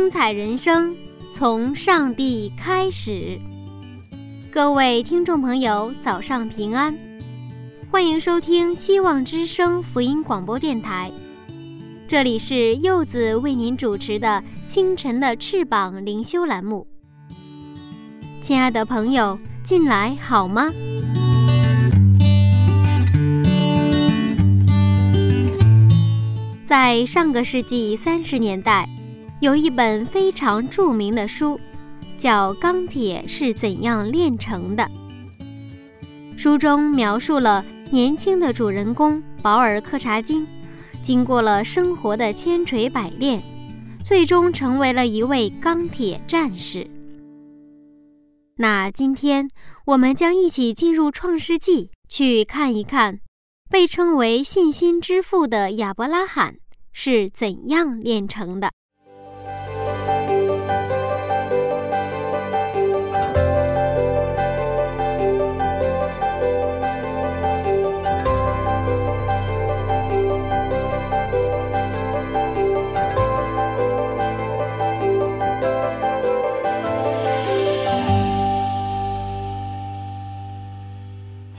[0.00, 0.96] 精彩人生
[1.30, 3.38] 从上帝开始。
[4.50, 6.98] 各位听众朋友，早上平安，
[7.90, 11.12] 欢迎收听希望之声福音广播电台。
[12.08, 16.86] 这里是柚子为您主持的《清晨的翅膀》灵修栏目。
[18.40, 20.70] 亲爱的朋友，进来好吗？
[26.64, 28.88] 在上个世纪三十年代，
[29.40, 31.58] 有一本非常著名的书。
[32.18, 34.84] 叫《钢铁是怎样炼成的》。
[36.38, 40.46] 书中描述了年轻的主人公保尔·柯察金，
[41.02, 43.42] 经过了生活的千锤百炼，
[44.04, 46.86] 最终成为了一位钢铁战士。
[48.56, 49.48] 那今天
[49.86, 53.20] 我们将一起进入《创世纪》，去看一看
[53.70, 56.56] 被称为信心之父的亚伯拉罕
[56.92, 58.72] 是怎样炼成的。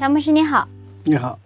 [0.02, 0.68] 杨牧师你好，
[1.04, 1.38] 你好。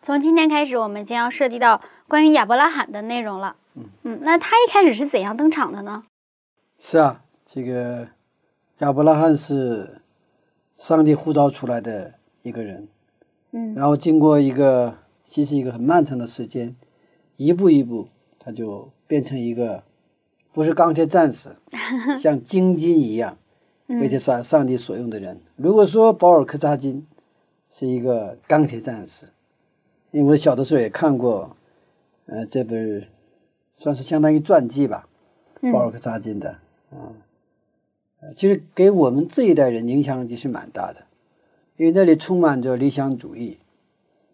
[0.00, 3.56] 从今天开始，我们将要涉及到关于亚伯拉罕的内容了。
[3.74, 6.04] 嗯嗯，那他一开始是怎样登场的呢？
[6.78, 8.10] 是啊，这个
[8.78, 10.00] 亚伯拉罕是
[10.76, 12.86] 上帝呼召出来的一个人。
[13.50, 16.76] 嗯，然后经过一个其实一个很漫长的时间，
[17.34, 18.06] 一步一步，
[18.38, 19.82] 他就变成一个
[20.52, 21.56] 不是钢铁战士，
[22.16, 23.36] 像金金一样
[23.88, 25.40] 为这上上帝所用的人。
[25.56, 27.04] 如果说保尔柯察金。
[27.78, 29.26] 是一个钢铁战士，
[30.10, 31.54] 因为我小的时候也看过，
[32.24, 33.06] 呃，这本
[33.76, 35.06] 算是相当于传记吧，
[35.70, 36.56] 保尔·柯察金的
[36.90, 37.12] 啊，
[38.34, 41.04] 其实给我们这一代人影响就是蛮大的，
[41.76, 43.58] 因为那里充满着理想主义，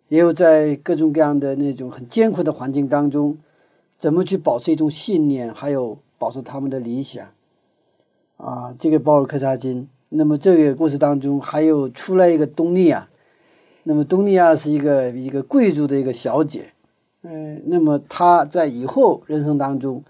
[0.06, 3.36] 也有在各种各样的那种很艰苦的环境当中，
[3.98, 7.26] 怎么去保持一种信念，还有保持他们的理想，
[8.36, 13.08] 啊，这个保尔·柯察金，那么这个故事当中还有出来一个东尼亚。
[13.84, 16.72] 那么，东尼亚是一个一个贵族的一个小姐，
[17.22, 20.04] 嗯，那么她在以后人生当中，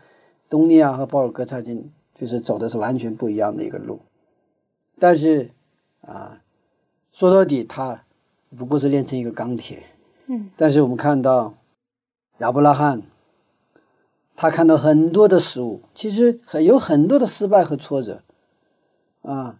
[0.50, 4.00] 东尼亚和保尔·柯察金就是走的是完全不一样的一个路，
[4.98, 5.50] 但是
[6.02, 6.42] 啊，
[7.12, 8.04] 说到底，他
[8.56, 9.82] 不过是炼成一个钢铁，
[10.26, 11.54] 嗯，但是我们看到
[12.38, 13.00] 亚伯拉罕，
[14.36, 18.22] 他看到很多的事物，其实很有很多的失败和挫折，
[19.22, 19.58] 啊，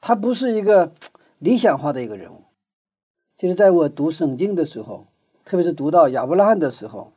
[0.00, 0.92] 他不是一个
[1.38, 2.44] 理想化的一个人物。
[3.40, 5.06] 其实，在我读圣经的时候，
[5.46, 7.14] 特别是读到亚伯拉罕的时候，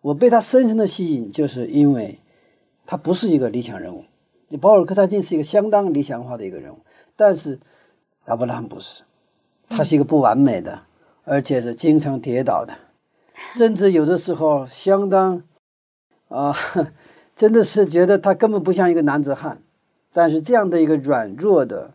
[0.00, 2.20] 我被他深深的吸引，就是因为
[2.86, 4.06] 他不是一个理想人物。
[4.48, 6.78] 你保尔·柯察金是一个相当理想化的一个人物，
[7.16, 7.60] 但是
[8.28, 9.02] 亚伯拉罕不是，
[9.68, 10.84] 他是一个不完美的，
[11.24, 12.72] 而且是经常跌倒的，
[13.54, 15.42] 甚至有的时候相当
[16.28, 16.56] 啊，
[17.36, 19.60] 真的是觉得他根本不像一个男子汉。
[20.14, 21.92] 但是这样的一个软弱的、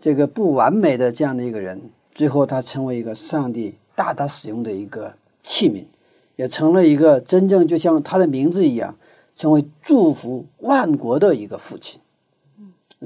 [0.00, 1.90] 这个不完美的这样的一个人。
[2.14, 5.84] 最后，他成为一个上帝大大使用的一个器皿，
[6.36, 8.96] 也成了一个真正就像他的名字一样，
[9.36, 12.00] 成为祝福万国的一个父亲。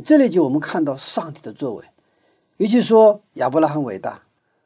[0.04, 1.84] 这里就我们看到上帝的作为。
[2.56, 4.22] 与其说亚伯拉罕伟大，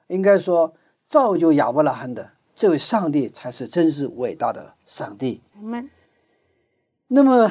[0.06, 0.72] 应该说
[1.08, 5.42] 造就亚伯拉罕的这位上帝才是真是伟大的上帝。
[7.08, 7.50] 那么，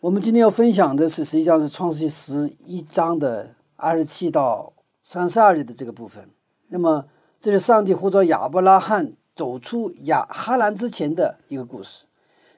[0.00, 4.73] 我们今天要分享的是，实际上是创世纪十一章的二十七到
[5.04, 6.28] 三十二节的这个部分。
[6.68, 7.06] 那么，
[7.40, 12.06] 这是上帝呼召亚伯拉罕走出亚哈兰之前的一个故事。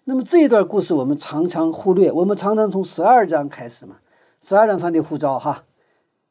[0.04, 3.96] 那么这一段故事我们常常忽略，我们常常从十二章开始嘛，
[4.40, 5.64] 十二章上帝呼召哈，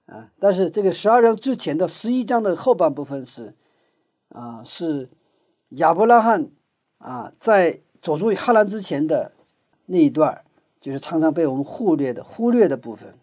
[0.06, 3.54] 啊，但是这个十二章之前的十一章的后半部分是，
[4.30, 5.10] 啊，是
[5.72, 6.50] 亚伯拉罕
[7.00, 9.34] 啊在走出哈兰之前的
[9.88, 10.46] 那一段，
[10.80, 13.14] 就是常常被我们忽略的忽略的部分。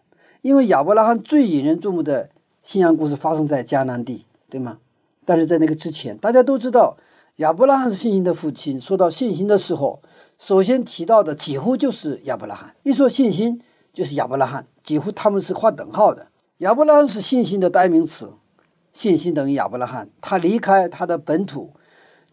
[0.43, 2.29] 因为亚伯拉罕最引人注目的
[2.63, 4.79] 信仰故事发生在迦南地，对吗？
[5.25, 6.97] 但是在那个之前，大家都知道
[7.35, 8.79] 亚伯拉罕是信心的父亲。
[8.79, 10.01] 说到信心的时候，
[10.37, 12.73] 首先提到的几乎就是亚伯拉罕。
[12.83, 13.61] 一说信心，
[13.93, 16.27] 就是亚伯拉罕，几乎他们是划等号的。
[16.59, 18.31] 亚伯拉罕是信心的代名词，
[18.93, 20.09] 信心等于亚伯拉罕。
[20.21, 21.71] 他离开他的本土，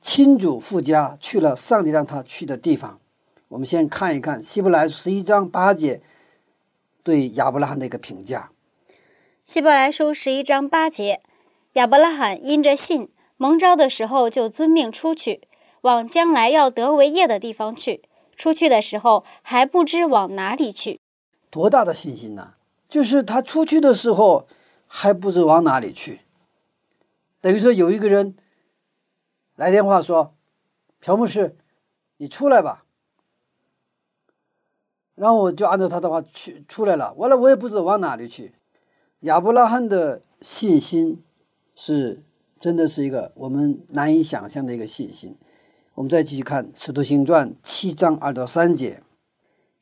[0.01, 3.01] 亲祖父家，去了上帝让他去的地方。
[3.49, 6.01] 我们先看一看希伯来十一章八节。
[7.03, 8.51] 对亚伯拉罕的一个评价，
[9.51, 11.21] 《希伯来书》十一章八节，
[11.73, 15.41] 亚伯拉罕因着信蒙召的时候，就遵命出去，
[15.81, 18.05] 往将来要得为业的地方去。
[18.37, 21.01] 出去的时候还不知往哪里去，
[21.51, 22.55] 多大的信心呢？
[22.89, 24.47] 就是他出去的时候
[24.87, 26.21] 还不知往哪里去，
[27.41, 28.37] 等于说有一个人
[29.57, 30.37] 来电话说
[31.03, 31.57] ：“朴牧师，
[32.19, 32.85] 你出来吧。”
[35.19, 38.55] 然后我就按照他的话去出来了，完了我也不知道往哪里去。
[39.21, 41.23] 亚伯拉罕的信心
[41.75, 42.23] 是
[42.59, 45.37] 真的是一个我们难以想象的一个信心。
[45.95, 49.03] 我们再继续看《使徒行传》七章二到三节，《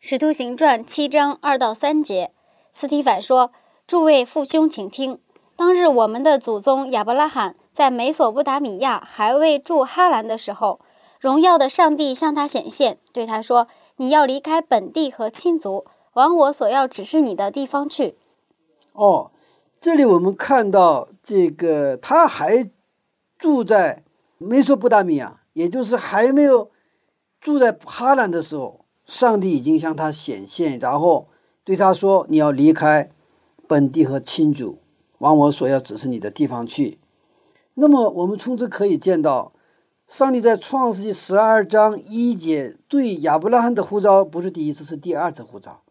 [0.00, 2.32] 使徒行传》七章二到三节，
[2.72, 3.52] 斯提凡说
[3.86, 5.20] ：“诸位父兄，请听，
[5.54, 10.80] 当日我们的祖宗亚伯拉罕在美索不达米亚还未住哈兰的时候，
[11.20, 13.68] 荣耀的上帝向他显现，对他说。”
[14.00, 18.14] 你要离开本地和亲族，往我所要指示你的地方去。
[18.98, 19.30] 哦，
[19.80, 22.68] 这里我们看到这个，他还
[23.38, 24.02] 住在
[24.38, 26.68] 美索不达米亚，也就是还没有
[27.40, 31.28] 住在哈兰的时候，上帝已经向他显现，然后
[31.62, 33.08] 对他说：“你要离开
[33.68, 34.80] 本地和亲族，
[35.18, 36.98] 往我所要指示你的地方去。”
[37.74, 39.52] 那么，我们从这可以见到。
[40.08, 45.82] 上帝在创世纪十二章一节对亚伯拉罕的呼召不是第一次，是第二次呼召。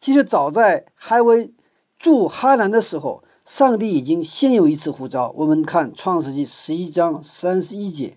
[0.00, 1.54] 其实早在还未
[2.02, 5.32] 住哈兰的时候，上帝已经先有一次呼召。
[5.36, 8.16] 我们看创世纪十一章三十一节。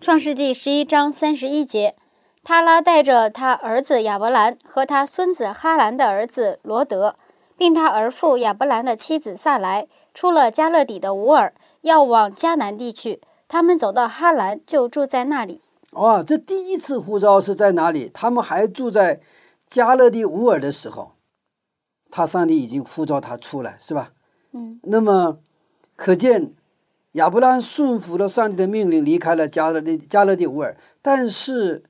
[0.00, 1.94] 创世纪十一章三十一节，
[2.42, 7.14] 他拉带着他儿子亚伯兰和他孙子哈兰的儿子罗德，
[7.56, 13.20] 并他儿父亚伯兰的妻子萨莱，出了加勒底的乌尔，要往迦南地去。
[13.46, 15.60] 他们走到哈兰，就住在那里。
[15.92, 18.10] 哇，这第一次呼召是在哪里？
[18.12, 19.20] 他们还住在
[19.68, 21.12] 加勒底乌尔的时候，
[22.16, 24.12] 他上帝已经呼召他出来，是吧？
[24.52, 24.78] 嗯。
[24.84, 25.40] 那么，
[25.96, 26.52] 可见
[27.14, 30.76] 亚伯拉罕顺服了上帝的命令，离开了加勒底加勒底乌尔。
[31.02, 31.82] 但是，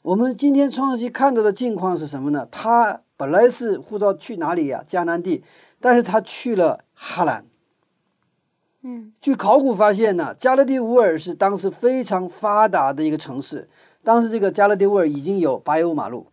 [0.00, 2.48] 我们今天创世看到的境况是什么呢？
[2.50, 4.82] 他本来是呼召去哪里呀？
[4.88, 5.44] 迦南地，
[5.78, 7.44] 但是他去了哈兰。
[8.80, 13.68] 嗯，据考古发现呢，加勒底乌尔是当时非常发达的一个城市。
[14.02, 16.28] 当时这个加勒底乌尔已经有柏油马路、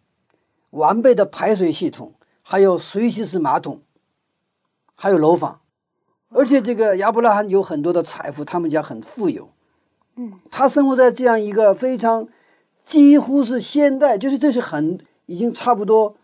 [0.69, 2.13] 完备的排水系统，
[2.47, 3.81] 还有随行式马桶，
[4.93, 5.61] 还有楼房。
[6.29, 9.49] 而且这个亚伯拉罕有很多的财富，他们家很富有。
[10.15, 12.27] 嗯，他生活在这样一个非常
[12.83, 16.15] 几乎是现代，就是这是很已经差不多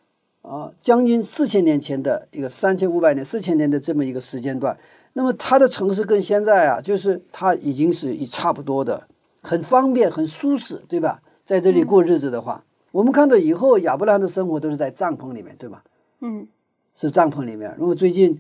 [0.44, 4.78] 啊，将近四千年前的一个三千五百年、四千年的这么一个时间段。
[5.14, 9.08] 那么他的城市跟现在啊，就是他已经是一差不多的，
[9.42, 11.24] 很方便、很舒适，对吧？
[11.44, 15.84] 在这里过日子的话，我们看到以后亚伯拉罕的生活都是在帐篷里面，对吧？
[16.22, 16.48] 嗯，
[16.94, 17.76] 是帐篷里面。
[17.78, 18.40] 如果最近，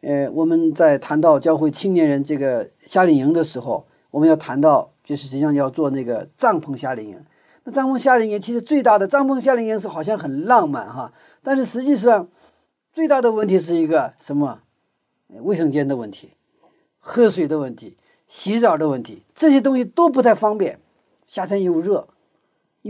[0.00, 7.24] 呃，我们在谈到教会青年人这个夏令营的时候，我们要谈到，就是实际上要做那个帐篷夏令营。
[7.64, 12.28] 那帐篷夏令营其实最大的帐篷夏令营是好像很浪漫哈，但是实际上
[12.92, 14.60] 最大的问题是一个什么？
[15.28, 16.30] 卫生间的问题，
[17.00, 17.96] 喝水的问题，
[18.28, 20.78] 洗澡的问题，这些东西都不太方便。
[21.26, 22.06] 夏天又热，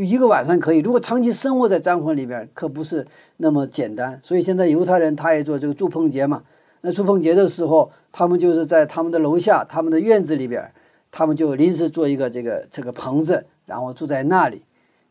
[0.05, 3.07] 一个晚上可以，如果长期生活在帐篷里边，可不是
[3.38, 4.21] 那么简单。
[4.23, 6.43] 所以现在犹太人他也做这个祝棚节嘛。
[6.83, 10.71] 那祝棚节的时候，他们就是在他们的楼下、他们的院子里边，
[11.11, 14.62] 他们就临时做一个这个这个棚子，然后住在那里，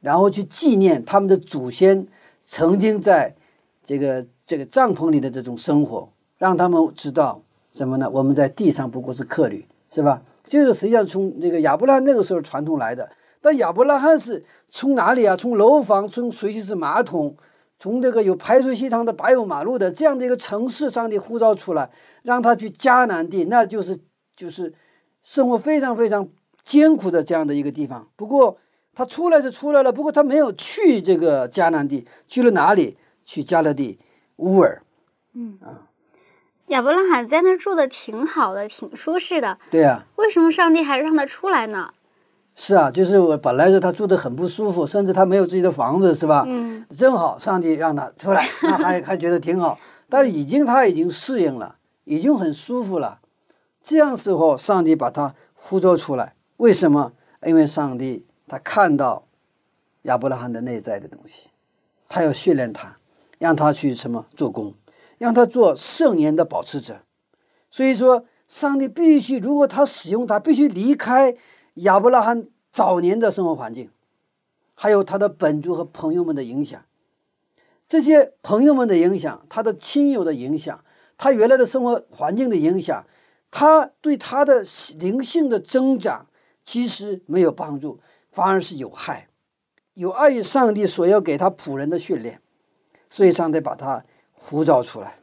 [0.02, 2.08] 然后去纪念他们的祖先
[2.48, 3.36] 曾经在
[3.84, 6.10] 这个这个帐篷里的这种生活。
[6.38, 8.10] 让他们知道什么呢？
[8.14, 10.22] 我们在地上不过是客旅，是吧？
[10.48, 13.10] 就是实际上从这个亚伯拉那个时候传统来的。
[13.46, 15.36] 但亚伯拉罕是从哪里啊？
[15.36, 17.38] 从楼房，从水洗式马桶，
[17.78, 21.92] 从这个有排水系统的柏油马路的这样的一个城市上帝呼召出来，
[22.24, 24.00] 让他去迦南地，那就是
[24.36, 24.74] 就是
[25.22, 26.28] 生活非常非常
[26.64, 28.10] 艰苦的这样的一个地方。
[28.16, 28.58] 不过
[28.96, 32.98] 他出来是出来了，不过他没有去这个迦南地，去了哪里？
[33.24, 34.00] 去加勒地
[34.38, 34.82] 乌尔。
[35.34, 35.86] 嗯啊。
[36.70, 39.60] 亚伯拉罕在那住的挺好的，挺舒适的。
[39.70, 40.04] 对呀。
[40.16, 41.94] 为什么上帝还让他出来呢？
[42.56, 46.44] 是啊，就是我本来是他住的很不舒服，甚至他没有自己的房子，是吧？
[46.48, 46.86] 嗯。
[46.96, 49.78] 正好上帝让他出来，那还还觉得挺好。
[50.10, 53.20] 但是已经他已经适应了，已经很舒服了。
[53.84, 57.12] 这样时候，上帝把他呼召出来，为什么？
[57.46, 59.28] 因为上帝他看到
[60.04, 61.50] 亚伯拉罕的内在的东西，
[62.08, 62.98] 他要训练他，
[63.38, 64.74] 让他去什么做工，
[65.18, 67.02] 让他做圣言的保持者。
[67.70, 71.36] 所以说，上帝必须，如果他使用他，必须离开
[71.76, 73.90] 亚伯拉罕早年的生活环境，
[74.74, 76.84] 还有他的本族和朋友们的影响。
[77.88, 80.84] 这些朋友们的影响，他的亲友的影响，
[81.18, 83.06] 他原来的生活环境的影响，
[83.52, 84.66] 他对他的
[84.98, 86.28] 灵性的增长
[86.64, 88.00] 其实没有帮助，
[88.32, 89.30] 反而是有害，
[89.94, 92.42] 有碍于上帝所要给他仆人的训练。
[93.08, 94.04] 所以上帝把他
[94.34, 95.20] 呼召出来。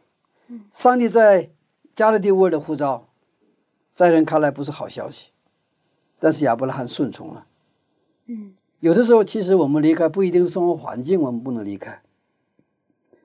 [0.73, 1.50] 上帝在
[1.94, 3.09] 加勒底沃的呼召，
[3.94, 5.30] 在人看来不是好消息，
[6.23, 7.47] 但是亚伯拉罕顺从了。
[8.26, 12.00] 嗯，有的时候其实我们离开不一定是生活环境，我们不能离开。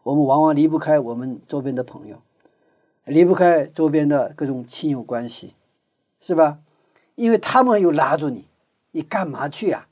[0.01, 2.23] 我们往往离不开我们周边的朋友，
[3.05, 5.53] 离不开周边的各种亲友关系，
[6.19, 6.57] 是吧？
[7.13, 8.47] 因为他们又拉住你，
[8.89, 9.87] 你干嘛去啊？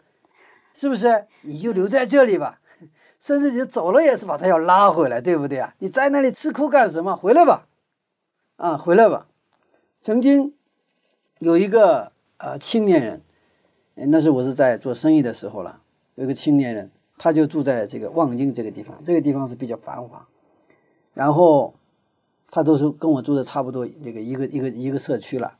[0.73, 1.27] 是不是？
[1.41, 2.59] 你就留在这里吧，
[3.19, 5.75] 甚至你走了也是把他要拉回来，对不对啊？
[5.77, 7.15] 你在那里吃苦干什么？
[7.15, 7.67] 回来吧，
[8.55, 9.27] 啊，回来吧。
[10.01, 10.55] 曾经
[11.37, 13.21] 有一个呃青年人，
[13.95, 15.81] 那是我是在做生意的时候了，
[16.15, 16.91] 有一个青年人。
[17.17, 20.27] 他就住在这个望京这个地方，这个地方是比较繁华。
[21.13, 21.73] 然后
[22.51, 25.57] 他都是跟我住的差不多，这个一个一个一个社区了。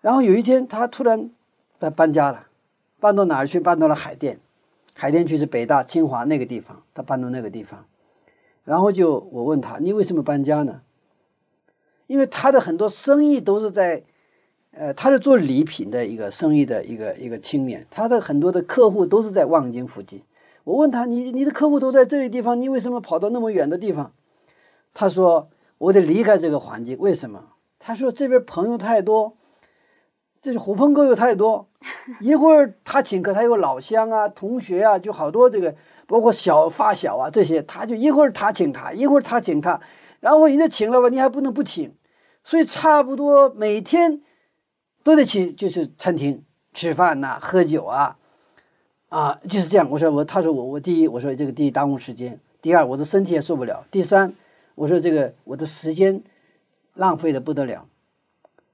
[0.00, 1.28] 然后有一天，他突然
[1.80, 2.46] 他搬家了，
[3.00, 3.58] 搬到哪儿去？
[3.58, 4.38] 搬到了海淀。
[4.92, 7.84] 海淀区是北大、清华那个地方，他搬到那个地方。
[8.62, 10.82] 然后就我问他：“你为什么搬家呢？”
[12.06, 14.04] 因为他的很多生意都是在，
[14.76, 20.22] 呃，他是做礼品的一个生意的一个一个青年，他的很多的客户都是在望京附近。
[20.64, 24.12] 我问他：“你你的客户都在这里地方，你为什么跑到那么远的地方？”
[24.92, 26.98] 他说：“我得离开这个环境。
[26.98, 27.44] 为什么？”
[27.78, 29.36] 他说：“这边朋友太多，
[30.40, 31.68] 这是狐朋狗友太多。
[32.20, 35.74] 一会儿他请客，他有老乡啊、同学啊，就好多这个，
[36.06, 39.80] 包括小发小啊这些，他就一会儿他请他，一会儿他请他，
[40.20, 41.94] 然后人家请了吧，你还不能不请，
[42.42, 44.22] 所以差不多每天
[45.04, 46.42] 都得起，就是餐厅
[46.72, 48.18] 吃饭呐、喝酒啊。”
[49.10, 49.88] 啊，就是这样。
[49.88, 54.34] 我说我，他说我，我第一，我说这个第一耽误时间；第二，我的身体也受不了；第三，
[54.74, 56.20] 我说这个我的时间
[56.94, 57.86] 浪费的不得了。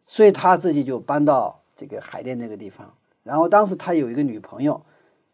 [0.06, 2.94] 所以他自己就搬到这个海淀那个地方。
[3.22, 4.80] 然后当时他有一个女朋友，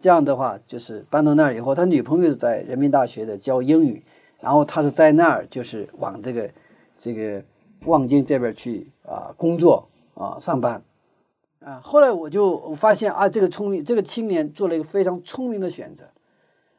[0.00, 4.02] 这样的话就是搬到那儿以后，他女朋友在人民大学的教英语，
[4.40, 6.50] 然后他是在那儿就是往这个
[6.98, 7.44] 这个
[7.84, 10.82] 望京这边去啊工作啊上班。
[11.60, 16.04] 啊，后来我就发现啊，这个聪明，这个青年做了一个非常聪明的选择，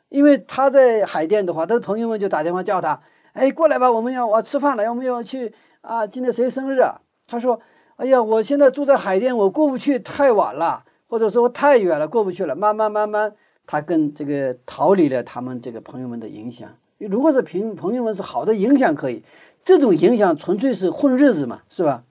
[0.09, 3.01] 因为他在海淀的话，他的朋友们就打电话叫他，
[3.33, 5.51] 哎，过来吧，我们要我吃饭了，我们要去
[5.81, 7.01] 啊，今天谁生日啊？
[7.25, 7.59] 他说，
[7.97, 12.55] 哎呀，我现在住在海淀，我过不去，太晚了，或者说太远了，过不去了。
[12.55, 13.33] 慢慢慢慢，
[13.65, 16.69] 他跟这个逃离了他们这个朋友们的影响。
[16.99, 19.23] 如果是朋朋友们是好的影响可以，
[19.63, 22.03] 这种影响纯粹是混日子嘛，是吧？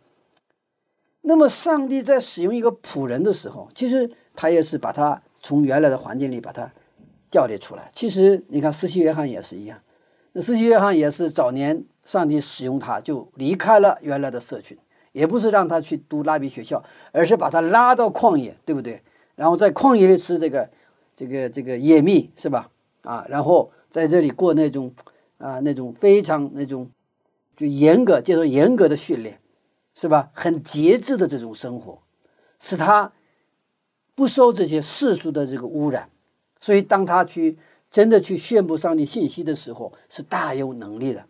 [1.29, 6.71] 那么，上帝在使用一个仆人的时候，其实他也是把他从原来的环境里把他
[7.33, 7.91] 调离出来。
[7.93, 9.77] 其实，你看，施洗约翰也是一样。
[10.35, 14.79] 那施洗约翰也是早年上帝使用他，就离开了原来的社群，
[15.11, 16.81] 也不是让他去读拉比学校，
[17.11, 19.03] 而是把他拉到旷野，对不对？
[19.35, 20.71] 然后在旷野里吃这个、
[21.17, 22.71] 这个、这个野蜜，是吧？
[23.03, 24.95] 啊，然后在这里过那种
[25.39, 26.89] 啊那种非常那种
[27.57, 29.41] 就严格接受严格的训练。
[29.99, 30.31] 是吧？
[30.35, 31.99] 很节制的这种生活，
[32.61, 33.11] 使他
[34.15, 36.11] 不受这些世俗的这个污染。
[36.61, 37.57] 所以，当他去
[37.91, 41.25] 真的去宣布上帝信息的时候，是大有能力的，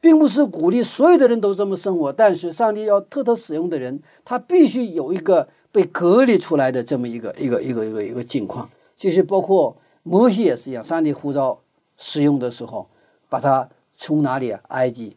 [0.00, 2.10] 并不是鼓励所有的人都这么生活。
[2.10, 8.70] 但是，上帝要特特使用的人，他必须有一个被隔离出来的这么一个一个一个一个一个境况。
[8.96, 11.60] 其实，包括摩西也是一样，上帝呼召
[11.98, 12.88] 使用的时候，
[13.28, 14.60] 把他从哪里啊？
[14.68, 15.16] 埃及。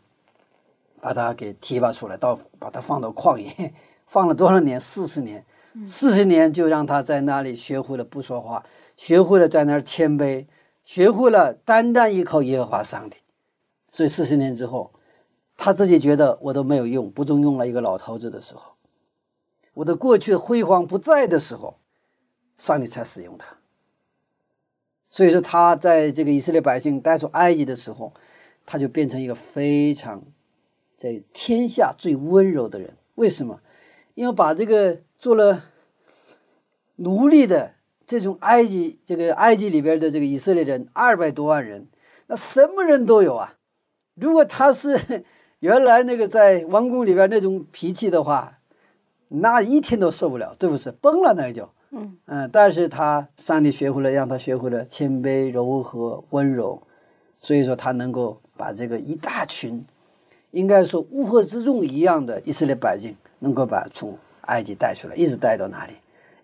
[1.03, 3.73] 把他给提拔出来，到把他放到旷野，
[4.07, 4.79] 放了多少年？
[4.79, 5.45] 四十年，
[5.85, 10.45] 四十年就让他在那里学会了不说话，学会了在那儿谦卑，
[10.81, 13.17] 学会了单单依靠耶和华上帝。
[13.91, 14.93] 所以四十年之后，
[15.57, 18.75] 他自己觉得我都没有用，不中用了一个老头子的时候，
[19.73, 21.79] 我的过去的辉煌不在的时候，
[22.55, 23.57] 上帝才使用他。
[25.09, 28.13] 所以说他在这个以色列百姓带出埃及的时候，
[28.65, 30.23] 他就变成一个非常。
[31.03, 33.59] 在天下最温柔的人，为什么？
[34.13, 35.65] 因为把这个做了
[36.95, 37.73] 奴隶的
[38.07, 41.87] 这种埃及这个埃及里边的这个以色列人二百多万人，
[42.27, 43.55] 那什么人都有啊。
[44.15, 45.25] 如果他是
[45.59, 48.59] 原来那个在王宫里边那种脾气的话，
[49.27, 51.69] 那一天都受不了，对不是崩了那就。
[51.91, 56.81] 嗯嗯，但是他上帝学会了让他学会了谦卑、柔和、温柔，
[57.41, 59.85] 所以说他能够把这个一大群，
[60.53, 65.93] 应该说乌合之众一样的以色列百姓，能够把从埃及带出来，一直带到哪里？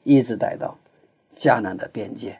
[0.03, 0.77] 一直带到
[1.37, 2.39] 迦南的边界。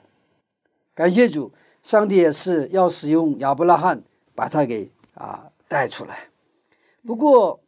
[0.96, 1.52] 感谢主，
[1.84, 4.02] 上帝也是要使用亚伯拉罕
[4.34, 6.30] 把他给啊带出来。
[7.06, 7.62] 不过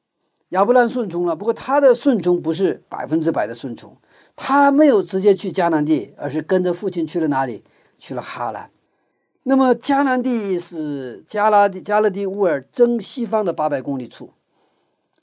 [0.49, 3.95] 亚伯拉罕顺从了，不过他的顺从不是百分之百的顺从。
[4.35, 7.63] 他没有直接去迦南地，而是跟着父亲去了哪里？
[7.99, 8.71] 去了哈兰。
[9.43, 14.33] 那么迦南地是加拉地、加勒地乌尔正西方的八百公里处，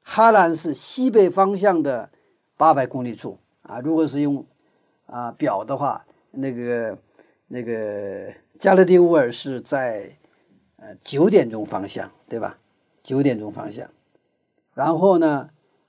[0.03, 2.11] 哈兰是西北方向的
[2.57, 3.81] 八百公里处啊。
[3.81, 4.45] 如果是用
[5.07, 6.99] 啊表的话，那个
[7.47, 10.17] 那个加勒地乌尔是在
[10.77, 12.59] 呃九点钟方向，对吧？
[13.03, 13.89] 九点钟方向。
[14.75, 15.49] 然后呢，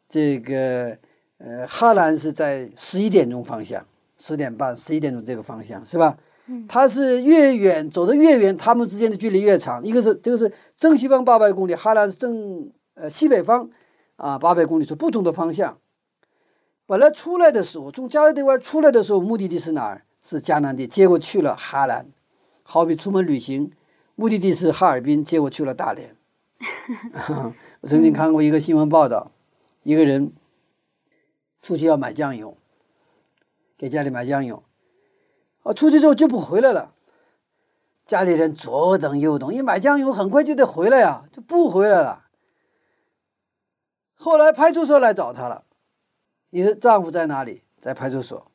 [0.10, 0.98] 这个。
[1.42, 3.86] 呃，哈兰是在十一点钟方向，
[4.18, 6.18] 十点半、十一点钟这个方向是吧？
[6.68, 9.84] 他，是越远走得越远，它们之间的距离越长。
[9.84, 13.70] 一个是这个是正西方八百公里，哈兰是正呃西北方
[14.16, 15.78] 啊八百公里是不同的方向。
[16.86, 20.06] 本来出来的时候，从加勒底湾出来的时候，目的地是哪儿？
[20.22, 22.08] 是加南地，结果去了哈兰。
[22.64, 23.72] 好比出门旅行，
[24.16, 26.16] 目的地是哈尔滨，结果去了大连。
[27.82, 29.32] 我曾经看过一个新闻报道，
[29.84, 30.32] 一个人。
[31.62, 32.56] 出去要买酱油，
[33.78, 34.64] 给家里买酱油，
[35.70, 36.94] 啊，出去之后就不回来了。
[38.08, 42.26] 家里人左等右等，一买酱油很快就得回来呀，就不回来了。
[44.16, 45.66] 后来派出所来找他了，
[46.50, 47.62] 你的丈夫在哪里？
[47.80, 48.48] 在派出所。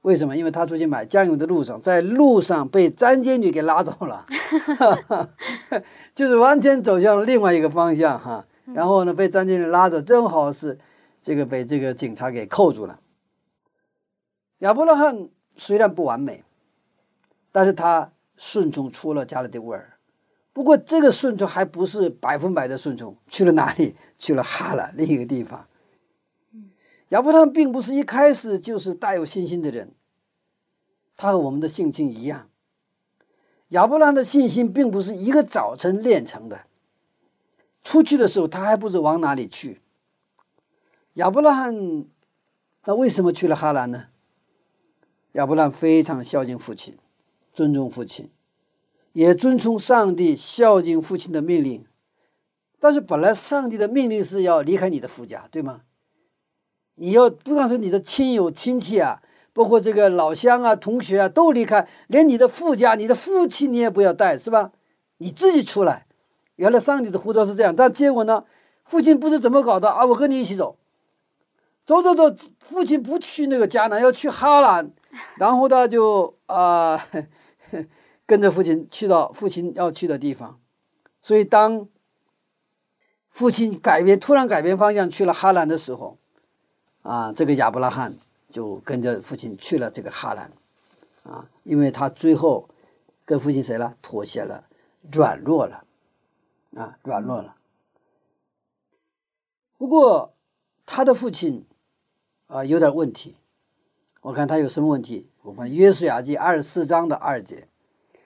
[0.00, 0.36] 为什么？
[0.36, 4.26] 因为他出去买酱油的路上，在路上被张监女给拉走了
[6.12, 8.44] 就是完全走向了另外一个方向哈。
[8.64, 10.78] 然后呢，被张监女拉着，正好是。
[11.22, 12.98] 这个被这个警察给扣住了。
[14.58, 16.44] 亚伯拉罕虽然不完美，
[17.50, 19.98] 但是他顺从出了加勒底乌尔。
[20.52, 23.96] 不过这个顺从还不是百分百的顺从，去了哪里？
[24.18, 25.66] 去了哈兰另一个地方。
[27.08, 29.94] 亚伯拉罕并不是一开始就是带有信心的人，
[31.16, 32.48] 他和我们的性情一样。
[33.68, 36.66] 亚伯拉罕的信心并不是一个早晨练成的。
[37.82, 39.80] 出去的时候，他还不知往哪里去。
[41.14, 42.06] 亚伯拉罕，
[42.84, 44.08] 那为什么去了哈兰呢？
[45.32, 46.96] 亚伯兰非常孝敬父亲，
[47.54, 48.30] 尊重父亲，
[49.12, 51.84] 也遵从上帝孝敬父亲的命令。
[52.78, 55.82] 但是本来上帝的命令是要离开你的夫家，对吗？
[56.96, 59.22] 你要不光是你的亲友亲戚啊，
[59.54, 64.72] 包括这个老乡啊、同学啊都离开，连你的父家、你的父亲你也不要带，是吧？
[65.16, 66.06] 你自己出来。
[66.56, 68.44] 原来上帝的护照是这样，但结果呢？
[68.84, 70.76] 父亲不知怎么搞的啊，我跟你一起走。
[71.86, 74.92] 走走走，父亲不去那个迦南，要去哈兰，
[75.36, 77.08] 然后他就啊
[78.26, 80.60] 跟着父亲去到父亲要去的地方。
[81.20, 81.88] 所以当
[83.30, 86.18] 父亲改变突然改变方向去了哈兰的时候，
[87.02, 88.16] 啊，这个亚伯拉罕
[88.50, 90.52] 就跟着父亲去了这个哈兰，
[91.22, 92.68] 啊，因为他最后
[93.24, 93.96] 跟父亲谁了？
[94.02, 94.64] 妥协了，
[95.12, 95.84] 软弱了，
[96.76, 97.56] 啊，软弱了。
[99.78, 100.34] 不过
[100.86, 101.66] 他的父亲。
[102.48, 103.36] 啊，有点问题。
[104.22, 105.28] 我看他有什么问题？
[105.42, 107.66] 我们《约书亚记》二十四章的二节，《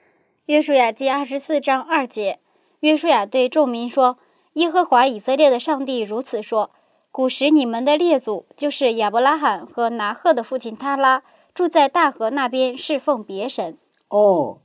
[0.45, 2.39] 约书亚记》二十四章二节，
[2.81, 4.19] 约书亚对众民说
[4.53, 6.69] ：“耶和华以色列的上帝如此说：
[7.11, 11.23] 古时你们的列祖，就是亚伯拉罕和拿赫的父亲他拉，
[11.55, 13.75] 住在大河那边，侍奉别神。”
[14.09, 14.59] 哦，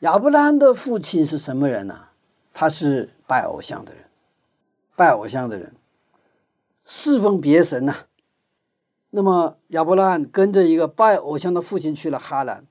[0.00, 2.08] 亚伯拉罕的父亲是什么人呢？
[2.52, 4.04] 他是拜偶像的人，
[4.94, 5.74] 拜偶像的人，
[6.84, 7.96] 侍奉别神呐。
[9.10, 12.64] 那么亚伯拉罕跟着一个拜偶像的父亲去了哈兰。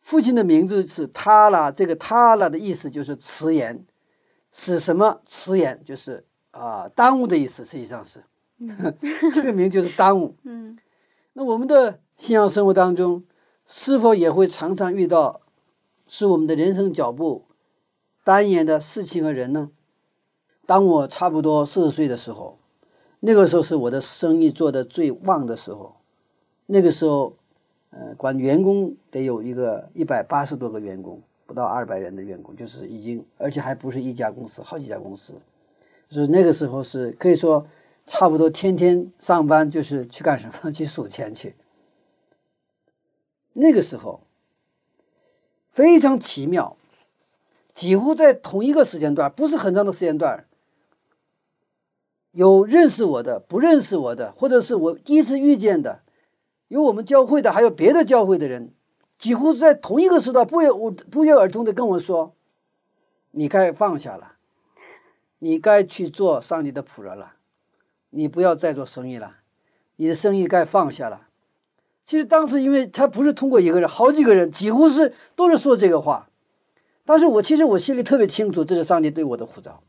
[0.00, 3.86] 父亲的名字是他拉，这个他拉的意思就是迟延，
[4.50, 5.80] 使什么迟延？
[5.84, 7.64] 就是啊耽误的意思。
[7.64, 8.24] 实际上是，
[9.32, 10.36] 这个名就是耽误。
[10.42, 10.76] 嗯。
[11.32, 13.24] 那我们的信仰生活当中，
[13.66, 15.40] 是否也会常常遇到
[16.06, 17.46] 使我们的人生脚步
[18.24, 19.70] 单延的事情和人呢？
[20.66, 22.58] 当我差不多四十岁的时候。
[23.26, 25.96] 那个时候是我的生意做的最旺的时候，
[26.66, 27.34] 那个时候，
[27.88, 35.40] 呃，管员工得有一个一百八十多个员工，不到二百人的员工，就是已经，而且还不是一家公司，好几家公司，
[36.10, 37.66] 就是那个时候是可以说
[38.06, 40.68] 差不多天天上班，就是去干什么？
[40.70, 41.54] 去数钱去，
[43.54, 44.20] 那个时候
[45.70, 46.76] 非常奇妙，
[47.72, 50.44] 几乎在同一个时间段，不是很长的时间段，
[52.34, 56.02] 有认识我的，不认识我的，或者是我第一次遇见的，
[56.66, 58.74] 有我们教会的，还有别的教会的人，
[59.16, 60.68] 几乎在同一个时段，不约
[61.10, 62.34] 不约而同的跟我说
[63.30, 64.32] ：“你该放下了，
[65.38, 67.34] 你该去做上帝的仆人了，
[68.10, 69.36] 你不要再做生意了，
[69.96, 71.28] 你的生意该放下了。”
[72.04, 76.28] 其实当时，因为他不是通过一个人，好几个人，几乎是都是说这个话。
[77.04, 79.82] 但是我其实我心里特别清楚，这是上帝对我的呼召，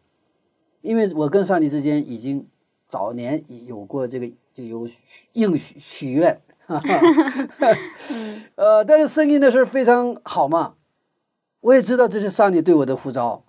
[0.86, 2.48] 因为我跟上帝之间已经
[2.88, 4.88] 早年有过这个就有
[5.34, 6.40] 应许许愿，
[8.54, 10.76] 呃，但是生意的事非常好嘛，
[11.62, 13.44] 我也知道这是上帝对我的呼召，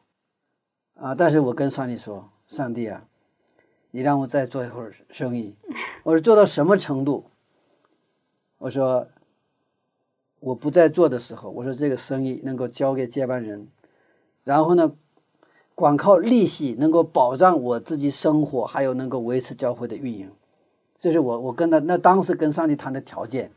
[0.95, 3.07] 啊，但是我跟上帝说，上帝啊，
[3.91, 5.55] 你让我再做一会儿生意，
[6.05, 7.31] 我说做到什么程度？
[8.59, 9.07] 我说，
[10.41, 13.69] 我不在做的时候，我说这个生意能够交给接班人，
[14.43, 14.95] 然后呢，
[15.77, 20.33] 光靠利息能够保障我自己生活，还有能够维持教会的运营，
[20.99, 23.53] 这是我我跟他那当时跟上帝谈的条件，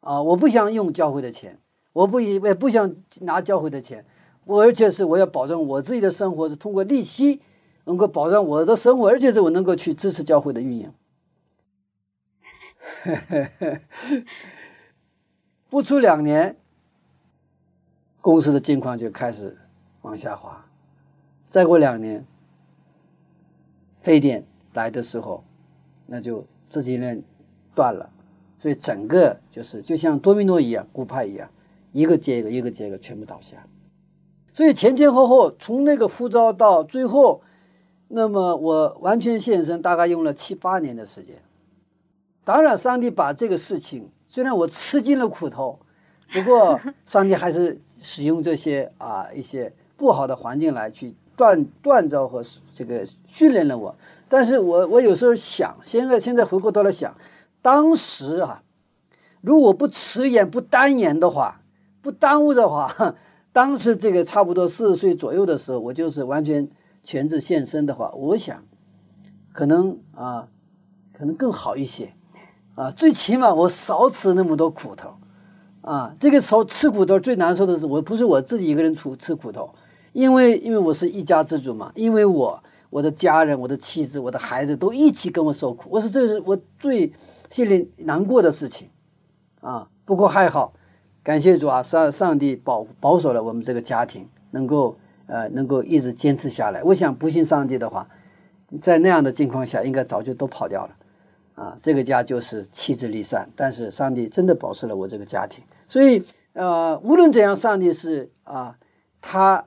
[0.00, 1.58] 啊，我不想用教会的钱，
[1.92, 4.06] 我不以也不想拿教会的钱，
[4.46, 7.42] 我而且是我要保证我自己的生活是通过利息
[7.84, 10.90] 能够保障我的生活，而且是我能够去支持教会的运营。
[15.68, 16.56] 不出两年，
[18.22, 19.58] 公司的境况就开始
[20.00, 20.64] 往下滑。
[21.54, 22.26] 再过两年，
[24.00, 25.44] 非典来的时候，
[26.04, 27.22] 那就资金链
[27.76, 28.10] 断了，
[28.58, 31.48] 所以整个就是就像多米诺一样，骨牌一样，
[31.92, 33.64] 一个接一个，一个接一个，全部倒下。
[34.52, 37.40] 所以前前后后，从那个呼召到最后，
[38.08, 41.40] 那么我完全献身，大概用了七八年的时间。
[42.42, 45.78] 当然，上帝把这个事情，虽然我吃尽了苦头，
[46.32, 53.96] 不过上帝还是使用这些啊一些不好的环境来去锻锻造和这个训练了我。
[54.28, 57.14] 但是我我有时候想，现在现在回过头来想，
[57.62, 58.62] 当时啊，
[59.40, 61.60] 如果不迟延不单延的话，
[62.00, 63.16] 不耽误的话，
[63.52, 66.68] 当时这个差不多四十岁左右的时候，我就是完全
[67.04, 68.64] 全职献身的话，我想
[69.52, 70.48] 可能啊，
[71.12, 72.12] 可能更好一些。
[72.74, 75.14] 啊，最起码我少吃那么多苦头，
[75.82, 79.72] 啊，这个时候吃苦头最难受的是，我不是我自己一个人出吃苦头，
[80.14, 87.12] 因为因为我是一家之主嘛，因为我我的家人、我的妻子、我的孩子都一起跟我受苦，我说这是我最
[87.50, 88.88] 心里难过的事情，
[89.60, 90.72] 啊，不过还好，
[91.22, 94.96] 感谢主啊，上上帝保保守了我们这个家庭，能够
[95.26, 96.82] 呃能够一直坚持下来。
[96.84, 98.08] 我想不信上帝的话，
[98.80, 100.96] 在那样的境况下，应该早就都跑掉了。
[101.56, 108.76] 啊，这个家就是妻子离散，但是上帝真的保持了我这个家庭，所以呃，无论怎样，上帝是啊，
[109.20, 109.64] 他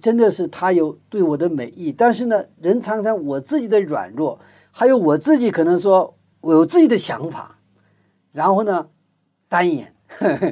[0.00, 4.38] 真的是他有对我的美意，但是呢，人常常我自己的软弱，
[4.70, 7.58] 还有我自己可能说我有自己的想法，
[8.32, 8.88] 然后呢，
[9.48, 9.94] 单眼，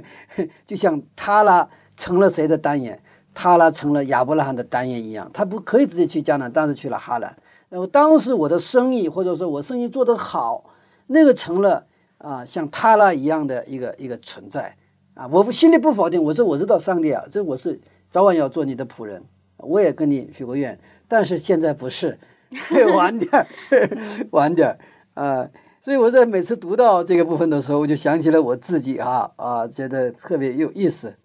[0.66, 3.02] 就像他啦成了谁的单眼，
[3.34, 7.36] 他啦成了亚伯拉罕的单眼一样，他不可以直接去迦南，但是去了哈兰。
[7.68, 10.64] 那么当时我的生意，或者说我生意做得好，
[11.06, 11.86] 那个成了
[12.18, 14.76] 啊，像他那一样的一个一个存在
[15.14, 15.26] 啊。
[15.32, 19.24] 我不心里不否定，我说我知道上帝啊，这我是早晚要做你的仆人，
[19.62, 22.18] 我也跟你许过愿，但是现在不是，
[22.94, 23.46] 晚点儿，
[24.32, 24.78] 晚点儿
[25.14, 25.48] 啊。
[25.80, 31.16] 所以我在每次读到这个部分的时候，我就想起了我自己啊啊，觉得特别有意思。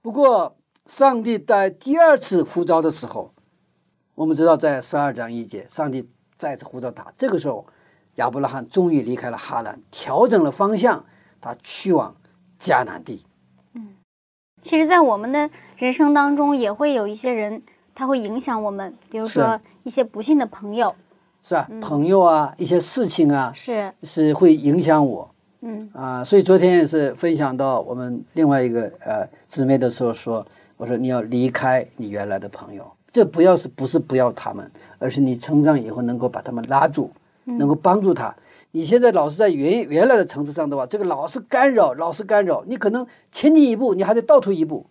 [0.00, 0.56] 不过
[0.86, 3.32] 上帝在第二次呼召的时候。
[4.14, 6.06] 我们知道，在十二章一节，上帝
[6.36, 7.10] 再次呼召他。
[7.16, 7.66] 这个时候，
[8.16, 11.06] 亚伯拉罕终于离开了哈兰，调整了方向，
[11.40, 12.14] 他去往
[12.60, 13.24] 迦南地。
[14.62, 17.60] 嗯，其实，在我们的人生当中，也会有一些人，
[17.94, 20.94] 他会影响我们，比如说一些不幸的朋友，
[21.42, 21.68] 是吧？
[21.80, 25.28] 朋友啊，一些事情啊，是是会影响我。
[25.64, 30.44] 嗯啊，所以昨天也是分享到我们另外一个呃姊妹的时候说，
[30.76, 32.90] 我说你要离开你原来的朋友。
[33.12, 37.10] 这不要是不是不要他们，而是你成长以后能够把他们拉住，
[37.44, 38.34] 能够帮助他。
[38.72, 44.86] 你现在老是在原原来的层次上的话，这个老是干扰，老是干扰，你可能前进一步，你还得倒退一步，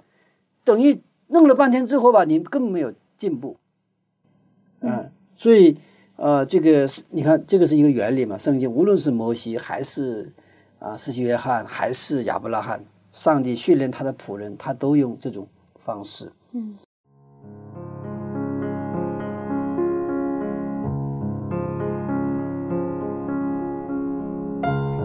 [0.64, 3.58] 等于弄了半天之后吧，你根本没有进步。
[4.82, 5.78] 嗯，所以
[6.16, 8.38] 呃，这个是你看，这个是一个原理嘛。
[8.38, 10.32] 圣经无论是摩西还是
[10.80, 15.48] 啊，施洗约翰还是亚伯拉罕，上帝训练他的仆人，他都用这种
[15.80, 16.32] 方式。
[16.52, 16.76] 嗯。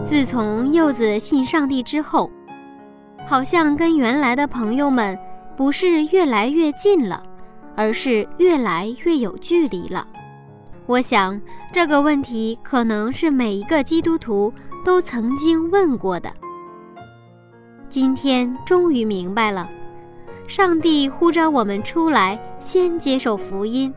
[0.07, 2.31] 自从柚子信上帝之后，
[3.27, 5.19] 好像跟原来的朋友们
[5.57, 7.21] 不是越来越近了，
[7.75, 10.07] 而是越来越有距离了。
[10.85, 11.39] 我想
[11.73, 14.53] 这个问题可能是每一个基督徒
[14.85, 16.31] 都曾经问过的。
[17.89, 19.69] 今天终于明白了，
[20.47, 23.93] 上帝呼召我们出来，先接受福音，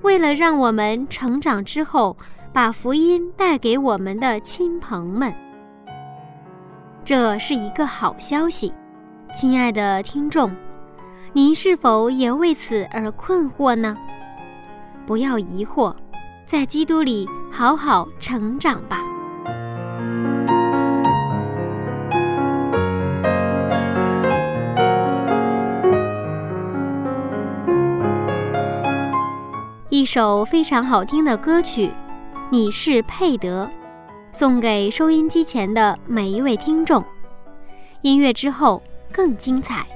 [0.00, 2.16] 为了让我们成长之后，
[2.52, 5.32] 把福音带给我们的亲朋们。
[7.04, 8.72] 这是一个好消息，
[9.34, 10.54] 亲爱的听众，
[11.32, 13.96] 您是否也为此而困惑呢？
[15.06, 15.94] 不要疑惑，
[16.44, 19.02] 在基督里好好成长吧。
[29.90, 31.86] 一首非常好听的歌曲，
[32.50, 33.66] 《你是佩德》。
[34.32, 37.04] 送给收音机前的每一位听众，
[38.00, 38.82] 音乐之后
[39.12, 39.86] 更精彩。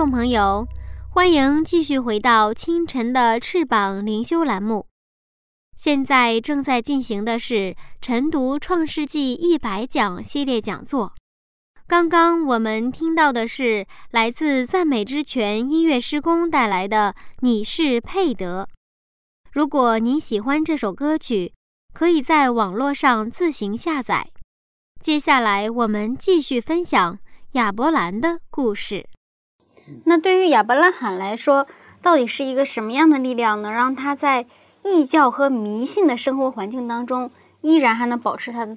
[0.00, 0.66] 众朋友，
[1.10, 4.86] 欢迎继续回到清晨的翅膀灵修栏目。
[5.76, 11.12] 现在正在进行的是晨读《创世纪一百讲》系列讲座。
[11.86, 18.62] 刚刚我们听到的是来自赞美之泉音乐施工带来的《你是配得》。
[19.52, 21.52] 如果您喜欢这首歌曲，
[21.92, 24.30] 可以在网络上自行下载。
[24.98, 27.18] 接下来，我们继续分享
[27.52, 29.09] 亚伯兰的故事。
[30.04, 31.66] 那对于亚伯拉罕来说，
[32.02, 34.46] 到底是一个什么样的力量，能让他在
[34.82, 38.76] 异教和迷信的生活环境当中，依然还能保持他的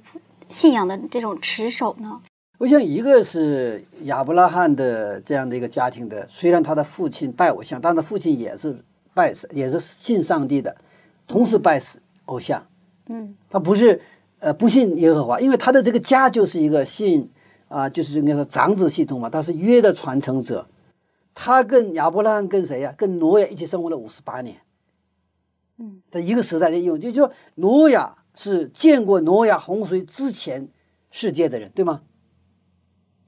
[0.49, 2.19] 信仰的这种持守呢？
[2.59, 8.77] 我想，一个是亚伯拉罕的这样的一个家庭的，虽然他的父亲拜偶像，但他父亲也是
[9.13, 10.75] 拜，也是信上帝的，
[11.27, 11.81] 同时拜
[12.25, 12.65] 偶像。
[13.07, 14.01] 嗯，他不是，
[14.39, 17.29] 呃，不信耶和华，因为他的这个家就是一个信
[17.67, 20.65] 啊，就是应该说长子系统嘛，他是约的传承者。
[21.33, 22.93] 他跟亚伯拉罕跟谁呀？
[22.97, 24.57] 跟挪亚一起生活了五十八年。
[25.77, 30.69] 嗯，在一个时代的用，就就说挪亚是见过挪亚洪水之前
[31.09, 32.03] 世界的人，对吗？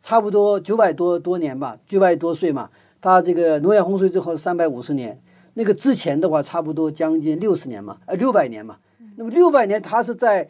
[0.04, 2.70] 差不多九百多多年吧，九百多岁嘛。
[3.02, 5.22] 他这个挪亚洪水之后三百五十年，
[5.56, 8.78] 那个之前的话差不多将近六十年嘛，呃，六百年嘛。
[9.16, 10.48] 那么六百年，他是在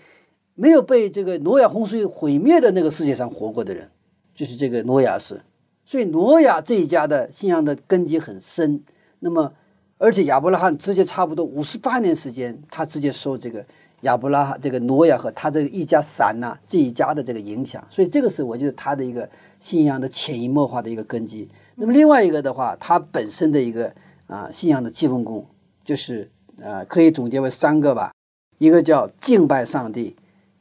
[0.55, 3.89] 没有被这个挪亚洪水毁灭的那个世界上活过的人，
[4.33, 5.41] 就是这个挪亚是。
[5.85, 8.83] 所以挪亚这一家的信仰的根基很深。
[9.19, 9.53] 那么，
[9.97, 13.65] 而且亚伯拉罕直接差不多五十八年时间，他直接受这个
[14.01, 17.85] 亚伯拉罕这个挪亚和他这个一家三呐这一家的这个影响。
[17.89, 21.49] 所以这个是我觉得他的一个信仰的潜移默化的一个根基。
[21.75, 23.93] 那么另外一个的话，他本身的一个
[24.27, 25.45] 啊信仰的基本功，
[25.83, 26.29] 就是
[26.61, 28.11] 呃可以总结为三个吧。
[28.57, 30.15] 一个叫敬拜上帝，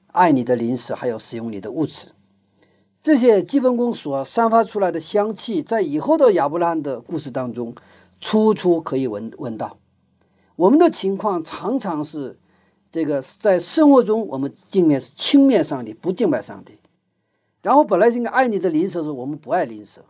[0.08, 2.08] 爱你的灵食，还有使用你的物质，
[3.04, 7.74] 这些基本功所散发出来的香气，在以后的亚伯拉罕的故事当中，
[8.18, 9.76] 处处可以闻闻到。
[10.56, 12.38] 我们的情况常常是，
[12.90, 16.78] 这个在生活中我们敬面是轻蔑上帝，不敬拜上帝。
[17.60, 20.02] 然后本来应该爱你的灵舍的时候，我们不爱灵舍，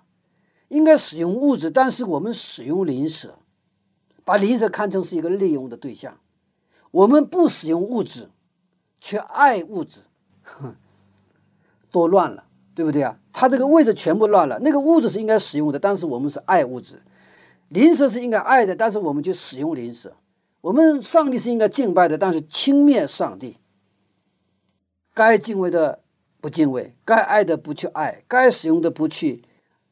[0.68, 3.40] 应该使用物质，但是我们使用灵舍，
[4.24, 6.16] 把灵舍看成是一个利用的对象。
[6.92, 8.30] 我们不使用物质，
[9.00, 10.02] 却爱物质，
[10.44, 10.76] 哼
[11.90, 13.18] 多乱了，对不对啊？
[13.32, 14.58] 他这个位置全部乱了。
[14.60, 16.96] 那个物质是应该使用的，但是我们是爱物质；
[17.68, 20.16] 灵舍是应该爱的，但是我们就使用灵舍。
[20.60, 23.58] 我们上帝是应该敬拜的，但是轻蔑上帝。
[25.12, 26.00] 该敬畏的
[26.40, 29.42] 不敬畏，该爱的不去爱，该使用的不去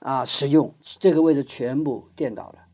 [0.00, 2.66] 啊使用，这个位置全部颠倒了。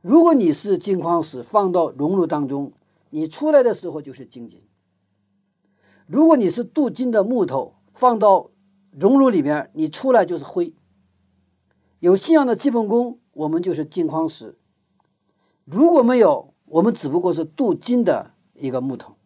[0.00, 2.72] 如果你是金矿石放到熔炉当中。
[3.10, 4.60] 你出来的时候就是金金。
[6.06, 8.50] 如果你是镀金的木头放到
[8.98, 10.72] 熔炉里面，你出来就是灰。
[11.98, 14.56] 有信仰的基本功，我们就是金矿石；
[15.66, 19.16] 如果没有，我们只不过是镀金的一个木头，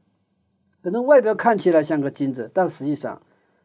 [0.83, 3.23] 可能外表看起来像个金子，但实际上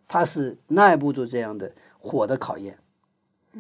[0.08, 2.78] 它是耐不住这样的火的考验。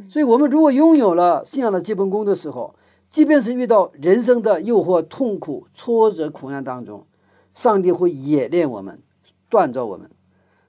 [0.08, 2.76] 所以，我们如果拥有了信仰的基本功的时候，
[3.10, 7.08] 即便是遇到人生的诱惑、痛苦、挫折、苦难当中，
[7.54, 9.02] 上帝会冶炼我们、
[9.50, 10.12] 锻造我们，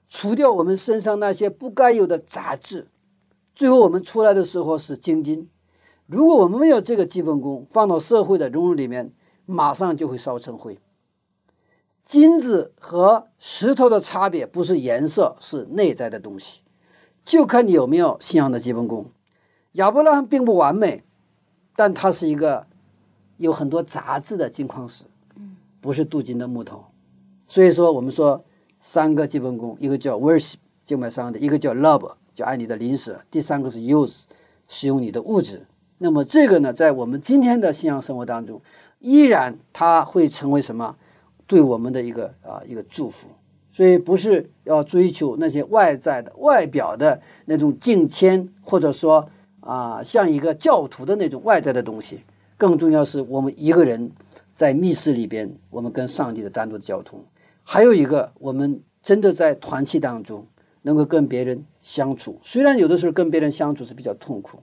[0.09, 2.87] 除掉我们身上那些不该有的杂质，
[3.53, 5.49] 最后我们出来的时候是精金。
[6.05, 9.11] 如果我们没有这个基本功，放到社会的熔炉里面，
[9.45, 10.79] 马上就会烧成灰。
[12.05, 16.61] 金子和石头的差别不是颜色，是内在的东西，
[17.25, 19.07] 就看你有没有信仰的基本功。
[19.73, 21.03] 亚伯拉罕并不完美。
[21.79, 22.65] 但它是一个
[23.37, 25.03] 有很多杂质的金矿石，
[25.79, 26.85] 不是镀金的木头。
[27.45, 28.43] 所以说，我们说
[28.89, 34.21] 三个基本功，一个叫 worship 敬拜上帝，一个叫 love 就爱你的灵食，第三个是 use
[34.69, 35.67] 使用你的物质。
[35.97, 38.61] 那么这个呢，在我们今天的信仰生活当中，
[38.99, 40.95] 依然它会成为什么？
[41.45, 43.27] 对我们的一个啊一个祝福。
[43.73, 49.29] 所以不是要追求那些外在的外表的那种敬谦，或者说。
[49.59, 52.21] 啊，像一个教徒的那种外在的东西，
[52.55, 54.09] 更重要是我们一个人
[54.55, 57.19] 在密室里边，我们跟上帝的单独的交通。
[57.69, 60.47] 还有一个，我们真的在团契当中
[60.83, 62.39] 能够跟别人相处。
[62.41, 64.59] 虽然有的时候跟别人相处是比较痛苦，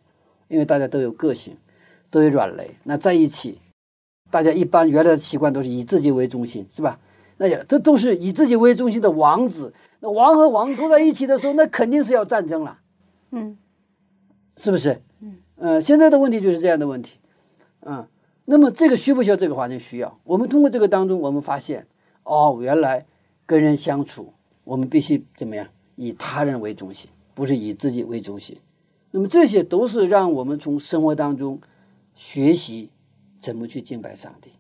[0.49, 1.55] 因为大家都有个性，
[2.09, 2.71] 都有软肋。
[2.85, 3.61] 那在一起，
[4.31, 6.99] 大家一般原来的习惯都是以自己为中心，是吧？
[7.37, 9.75] 那也这都是以自己为中心的王子。
[10.01, 12.79] 那王和王都在一起的时候，那肯定是要战争了。
[13.33, 13.59] 嗯。
[14.57, 15.03] 是不是？
[15.21, 17.19] 嗯，呃，现在的问题就是这样的问题，
[17.81, 18.09] 嗯，
[18.47, 19.79] 那么这个需不需要这个环境？
[19.79, 20.19] 需要。
[20.25, 21.87] 我们通过这个当中，我们发现，
[22.25, 23.07] 哦，原来
[23.47, 24.33] 跟人相处，
[24.65, 25.67] 我们必须怎么样？
[25.97, 28.57] 以他人为中心，不是以自己为中心，
[29.13, 31.61] 那么这些都是让我们从生活当中
[32.15, 32.91] 学习
[33.41, 34.51] 怎么去敬拜上帝。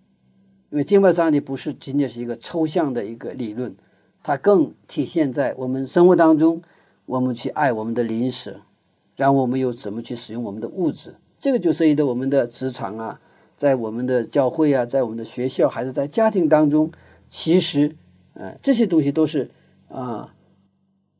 [0.70, 3.74] 因为敬拜上帝不是仅仅是一个抽象的一个理论，
[4.22, 6.62] 它更体现在我们生活当中，
[7.06, 8.60] 我们去爱我们的邻舍，
[9.16, 11.14] 然后我们又怎么去使用我们的物质。
[11.38, 13.20] 这个就涉及到我们的职场啊，
[13.56, 16.90] 在我们的教会啊，在我们的学校，还是在家庭当中，
[17.36, 17.96] 其实，
[18.34, 19.50] 呃，这些东西都是
[19.88, 20.32] 啊，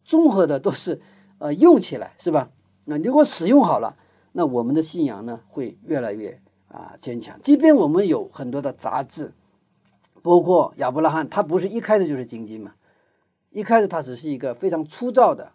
[0.04, 1.00] 综合的，都是
[1.38, 2.50] 呃用起来是吧？
[2.84, 3.96] 那如果使用好了，
[4.30, 7.36] 那我们的信仰呢会越来越啊坚强。
[7.42, 9.32] 即便我们有很多的杂质，
[10.22, 12.74] 包括亚伯拉罕，他不是一开始就是金金嘛，
[13.50, 15.50] 一开始他只是一个非常粗糙的，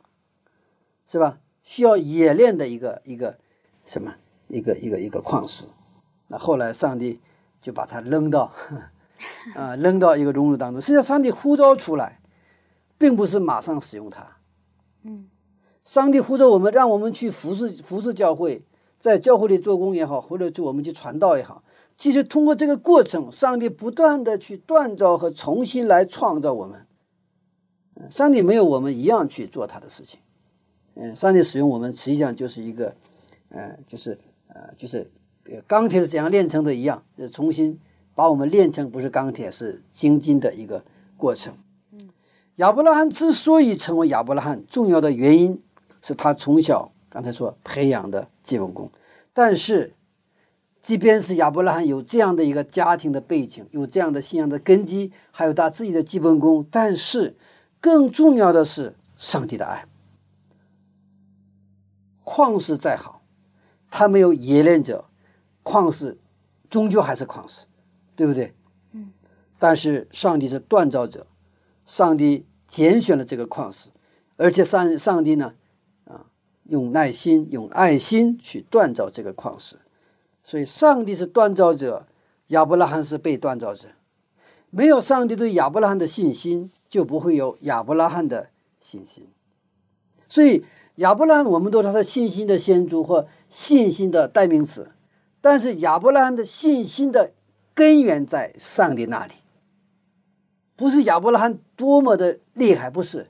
[1.07, 1.39] 是吧？
[1.64, 3.39] 需要冶炼的一个一个
[3.86, 4.14] 什么
[4.49, 5.64] 一个一个一个矿石。
[6.28, 7.22] 那后来上帝
[7.62, 8.51] 就把他扔到
[9.55, 10.82] 啊扔到一个熔炉当中。
[10.82, 12.20] 实际上，上帝呼召出来，
[12.97, 14.38] 并不是马上使用它，
[15.03, 15.30] 嗯。
[15.86, 18.63] 上帝呼召我们，让我们去服侍服侍教会，
[18.99, 21.63] 在教会里做工也好，或者去我们去传道也好。
[21.97, 26.86] 其实通过这个过程，上帝不断的去锻造和重新来创造我们。
[28.11, 30.20] 上帝没有我们一样去做他的事情。
[30.93, 32.95] 嗯，上帝使用我们，实际上就是一个，
[33.49, 34.17] 呃，就是
[34.47, 35.11] 呃，就是
[35.65, 37.03] 钢铁是怎样炼成的一样，
[37.34, 37.80] 重新
[38.20, 40.84] 把我们炼成不是钢铁，是精金的一个
[41.15, 41.53] 过程。
[41.93, 42.09] 嗯，
[42.57, 45.63] 亚伯拉罕之所以成为亚伯拉罕，重要的原因。
[46.01, 48.91] 是他从小刚才说培养的基本功，
[49.34, 49.93] 但是，
[50.82, 57.38] 即便是亚伯拉罕有这样的一个家庭的背景，有这样的信仰的根基，还有他自己的基本功，但是
[57.80, 59.86] 更重要的是上帝的爱。
[62.26, 63.22] 矿石再好，
[63.89, 65.05] 他没有冶炼者，
[65.63, 66.17] 矿石
[66.70, 67.61] 终究还是矿石，
[68.20, 68.53] 对不对？
[68.91, 69.13] 嗯。
[69.57, 71.26] 但是上帝是锻造者，
[71.86, 73.88] 上帝拣选了这个矿石，
[74.36, 75.53] 而且上上帝呢？
[76.03, 76.26] 啊
[76.65, 79.78] 用耐心、用爱心去锻造这个矿石，
[80.43, 82.07] 所以上帝是锻造者，
[82.47, 83.88] 亚伯拉罕是被锻造者。
[84.70, 88.49] 没有上帝对亚伯拉罕的信心，就不会有亚伯拉罕的
[88.82, 89.30] 信心。
[90.28, 90.65] 所以
[90.95, 94.91] 亚伯拉罕，我们都是他的信心的先祖或信心的代名词。
[95.41, 97.32] 但是亚伯拉罕的信心的
[97.80, 99.36] 根源在上帝那里，
[100.75, 103.27] 不是亚伯拉罕多么的厉害，不是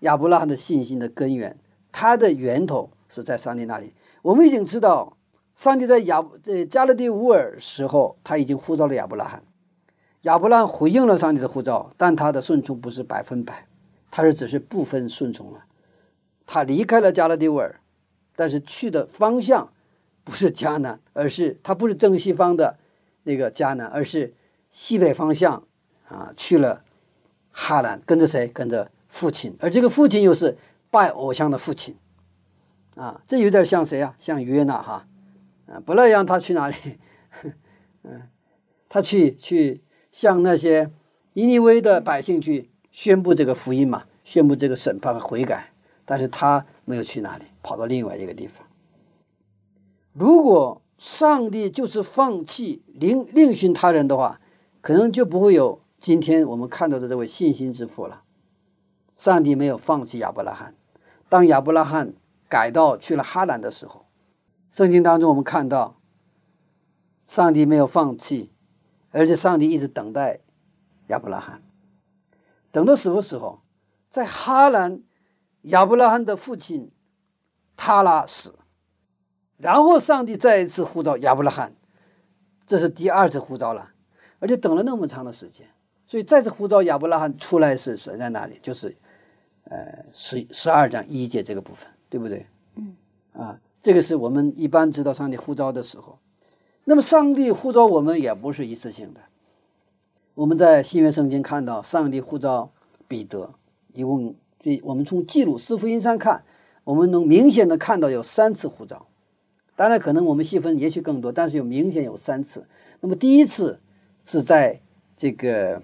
[0.00, 1.56] 亚伯拉罕的信心的根源。
[1.92, 3.94] 它的源头是在上帝那里。
[4.22, 5.16] 我们已经知道，
[5.54, 9.44] 上帝在亚呃加勒底乌尔时候，他已经呼召了亚伯拉罕。
[10.22, 13.68] 亚伯拉罕回应了上帝的呼召，但他的顺从不是百分百，
[14.10, 15.66] 他是只是部分顺从了。
[16.46, 17.78] 他离开了加勒底乌尔，
[18.34, 19.72] 但是去的方向
[20.24, 22.78] 不是迦南，而是他不是正西方的
[23.24, 24.34] 那个迦南，而是
[24.70, 25.64] 西北方向
[26.08, 26.84] 啊，去了
[27.50, 28.46] 哈兰，跟着谁？
[28.48, 30.56] 跟着父亲，而这个父亲又是。
[30.92, 31.96] 拜偶像的父亲，
[32.96, 34.14] 啊，这有点像谁啊？
[34.18, 35.06] 像约纳哈，
[35.66, 36.76] 啊，不那样他去哪里？
[38.04, 38.28] 嗯，
[38.90, 40.90] 他去去向那些
[41.32, 45.72] 尼尼微的百姓去宣布这个福音嘛，宣布这个审判和悔改。
[46.04, 48.66] 但是他没有去哪里，跑到另外一个地方。
[50.12, 54.40] 如果上帝就是放弃另另寻他人的话，
[54.80, 58.22] 可能就不会有今天我们看到的这位信心之父了。
[59.16, 60.76] 上帝没有放弃亚伯拉罕。
[61.28, 62.14] 当亚伯拉罕
[62.48, 64.06] 改道去了哈兰的时候，
[64.70, 65.96] 圣经当中我们看到，
[67.26, 68.52] 上帝没有放弃，
[69.10, 70.38] 而且上帝一直等待
[71.08, 71.64] 亚伯拉罕。
[72.70, 73.60] 等到什么时候？
[74.08, 75.02] 在哈兰，
[75.62, 76.92] 亚伯拉罕的父亲
[77.76, 78.54] 塔拉死，
[79.62, 81.72] 然后上帝再一次呼召亚伯拉罕，
[82.66, 83.92] 这是第二次呼召了，
[84.40, 85.66] 而且等了那么长的时间，
[86.06, 88.58] 所以再次呼召亚伯拉罕出来是谁在哪里？
[88.60, 88.94] 就是。
[89.66, 92.44] 呃，十十二章一节这个部分，对不对？
[92.74, 92.94] 嗯，
[93.32, 96.18] 啊，这个是我们一般知道上帝呼召的时候。
[96.84, 99.20] 那么，上帝呼召我们也不是一次性的。
[100.34, 102.72] 我们在新约圣经看到，上帝呼召
[103.06, 103.54] 彼得，
[103.94, 104.34] 一共，
[104.82, 106.44] 我们从记录四福音上看，
[106.84, 109.06] 我们能明显的看到有三次呼召。
[109.76, 112.66] 当然，可能我们细分也许更多，但是有明显有三次。
[113.00, 113.80] 那么，第一次
[114.26, 114.80] 是在
[115.16, 115.82] 这个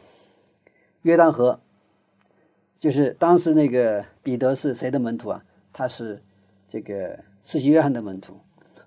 [1.03, 1.61] 约旦河。
[2.81, 5.45] 就是当时那个彼得是谁的门徒啊？
[5.73, 6.23] 他是
[6.69, 8.39] 这个世袭约翰的门徒。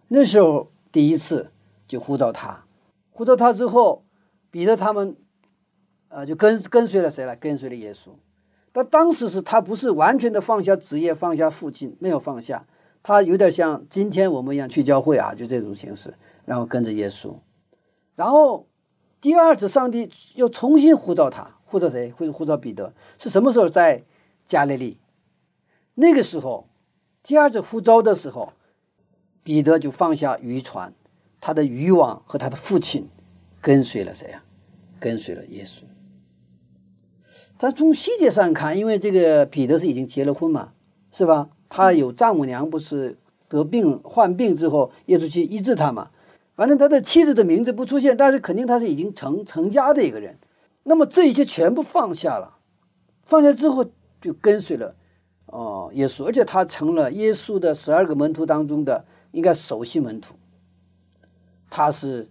[0.08, 1.52] 那时候第一次
[1.90, 2.64] 就呼召他，
[3.12, 4.06] 呼召他之后，
[4.50, 5.18] 彼得他们，
[6.08, 7.36] 呃，就跟跟随了谁了？
[7.36, 8.12] 跟随了耶稣。
[8.72, 12.66] 但当时是他不是完全的放下职业，放下父亲，没有放下。
[13.04, 16.14] 他有点像今天我们一样去教会啊，就这种形式，
[16.46, 17.36] 然后跟着耶稣。
[18.16, 18.68] 然后
[19.20, 21.58] 第二次上帝又重新呼召他。
[21.64, 22.12] 呼召谁？
[22.12, 24.04] 或者呼召彼得是什么时候在
[24.46, 25.00] 加利利？
[25.96, 26.68] 那个时候，
[27.24, 28.52] 第二次呼召的时候，
[29.42, 30.94] 彼得就放下渔船，
[31.40, 33.08] 他的渔网和他的父亲，
[33.62, 34.44] 跟随了谁呀？
[35.00, 35.84] 跟随了耶稣。
[37.58, 40.74] 咱从细节上看，因为这个彼得是已经结了婚嘛，
[41.10, 41.52] 是吧？
[41.74, 43.18] 他有丈母娘，不是
[43.48, 46.10] 得病患病之后，耶稣去医治他嘛。
[46.54, 50.38] 反正他的妻子的名字不出现，但是肯定他是已经成成家的一个人。
[50.84, 52.58] 那么这一切全部放下了，
[53.24, 53.86] 放下之后
[54.20, 54.94] 就跟随了
[55.46, 60.36] 哦耶稣，而且他成了耶稣的十二个门徒当中的应该首席门徒。
[61.70, 62.28] 他是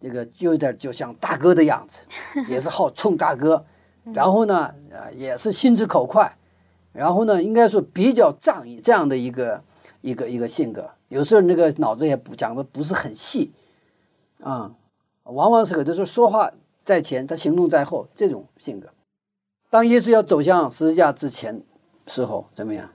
[0.00, 2.06] 这个就有点就像大哥的样子，
[2.48, 3.66] 也是好冲大哥。
[4.14, 4.56] 然后呢，
[4.90, 6.34] 啊，也是心直口快，
[6.92, 9.62] 然后呢，应该说比较仗义这样的一个
[10.00, 10.90] 一个一个性格。
[11.08, 13.52] 有时候那个脑子也不讲的不是很细，
[14.40, 14.74] 啊，
[15.24, 16.50] 往往是有的时候说话
[16.84, 18.88] 在前，他行动在后这种性格。
[19.70, 21.62] 当耶稣要走向十字架之前
[22.06, 22.90] 时候，怎么样？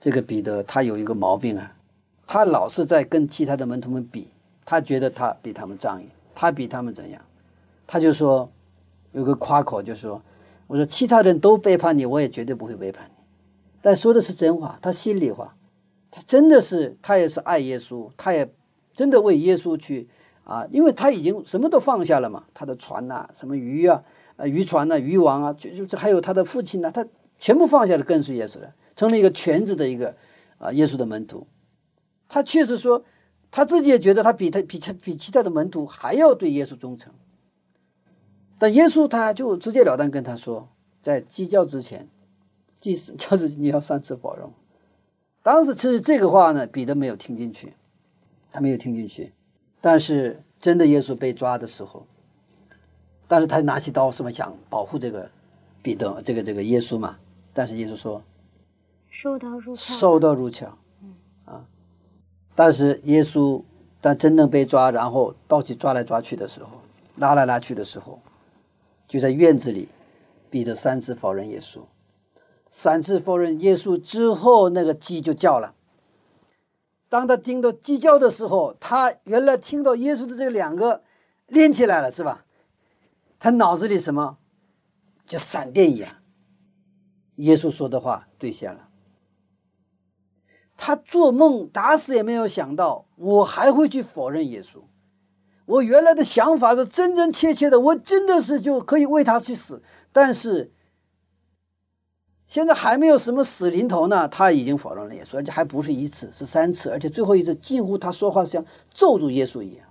[0.00, 1.74] 这个彼得他有一个毛病啊，
[2.26, 4.28] 他老是在跟其他的门徒们比，
[4.64, 7.22] 他觉得他比他们仗义，他比他们怎样，
[7.86, 8.50] 他就说。
[9.14, 10.18] 有个夸口就说
[10.66, 13.22] ：“我说其他人都背叛你，我也绝对不会背叛你。”
[13.82, 15.56] 但说的是真话，他心里话，
[16.10, 18.48] 他真的是他也是爱耶稣，他也
[18.94, 20.08] 真的为耶稣去
[20.44, 24.02] 啊，因为他已经什么都放下了嘛，他的船呐，什么鱼啊，
[24.36, 27.04] 呃，渔船呐，渔网啊，就就还有他的父亲呐，他
[27.38, 30.14] 全部放下了，跟随耶稣了，成了一个全职的一个
[30.58, 31.46] 啊耶稣的门徒。
[32.28, 33.04] 他确实说，
[33.50, 37.12] 他自己也觉得他比他比他比其他的门徒还要对耶稣忠诚。
[38.62, 40.68] 但耶稣他就直截了当跟他说，
[41.02, 42.06] 在鸡叫之前，
[42.80, 44.48] 祭 叫是你要三次否认。
[45.42, 47.74] 当时其实这个话呢，彼得没有听进去，
[48.52, 49.32] 他没有听进去。
[49.80, 52.06] 但是真的耶稣被抓的时候，
[53.26, 55.28] 但是他拿起刀是么想保护这个
[55.82, 57.18] 彼得，这个这个耶稣嘛。
[57.52, 58.22] 但是耶稣说，
[59.10, 60.72] 收刀入鞘，收刀入鞘。
[61.02, 61.14] 嗯
[61.46, 61.66] 啊，
[62.54, 63.60] 但是耶稣
[64.00, 66.68] 但真正被抓，然后到起抓来抓去的时候，
[67.16, 68.20] 拉来拉去的时候。
[69.12, 69.90] 就在院子里，
[70.48, 71.80] 彼得三次否认耶稣，
[72.70, 75.74] 三次否认耶稣之后，那个鸡就叫了。
[77.10, 81.02] 当他听到鸡叫的时候，他原来听到耶稣的这两个
[81.48, 82.46] 连起来了，是吧？
[83.38, 84.38] 他脑子里什么，
[85.26, 86.10] 就闪电一样，
[87.34, 88.88] 耶稣说的话兑现了。
[90.74, 94.80] 他做梦打死也没有想到，我还会去否认耶稣。
[95.64, 99.80] 我原来的想法是真真切切的，我真的是就可以为他去死，
[100.12, 100.72] 但是
[102.46, 109.86] 现在还没有什么死临头呢，他已经否认了耶稣，而且还不是一次，是三次，而且最后一次近乎他说话像咒住耶稣一样。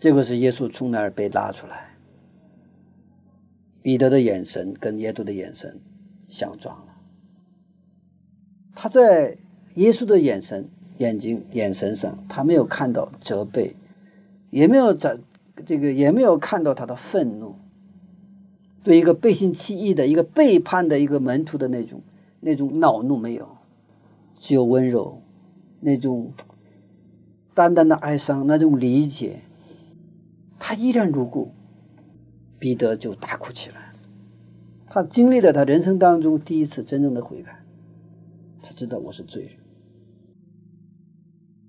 [0.00, 1.96] 这个是耶稣从那儿被拉出来，
[3.82, 5.78] 彼得的眼神跟耶稣的眼神
[6.28, 6.94] 相撞了，
[8.74, 9.36] 他在
[9.74, 10.70] 耶稣的眼神。
[11.02, 13.74] 眼睛、眼神上，他没有看到责备，
[14.50, 15.18] 也没有在，
[15.66, 17.56] 这个也没有看到他的愤怒，
[18.84, 22.00] 对一个背信弃义的一个背叛的一个门徒的那种
[22.40, 23.48] 那种恼怒没有，
[24.38, 25.20] 只有温柔，
[25.80, 26.32] 那种
[27.52, 29.40] 淡淡的哀伤，那种理解，
[30.60, 31.50] 他依然如故，
[32.60, 33.92] 彼得就大哭起来，
[34.86, 37.64] 他经历了他人生当中第一次真正的悔改，
[38.62, 39.61] 他知道我是罪人。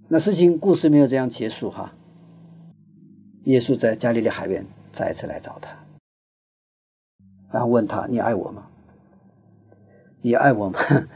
[0.10, 1.93] 那事情故事没有这样结束哈。
[3.45, 5.70] 耶稣在加利利海边再一次来找他，
[7.51, 8.68] 然后问他：“你爱我吗？
[10.22, 10.80] 你爱我吗？”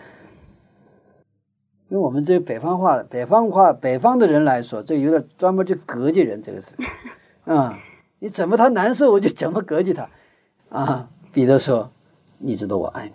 [1.90, 6.76] 因为我们这北方话，北方话，北方的人来说，这有点专门就膈应人，这个是
[7.46, 7.80] 啊，
[8.20, 10.10] 你怎么他难受，我就怎么膈应他
[10.70, 11.10] 啊。
[11.32, 11.92] 彼得说
[12.40, 13.14] ：“你知道我爱你，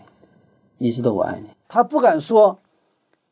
[0.79, 2.61] 你知道我爱你。”他不敢说。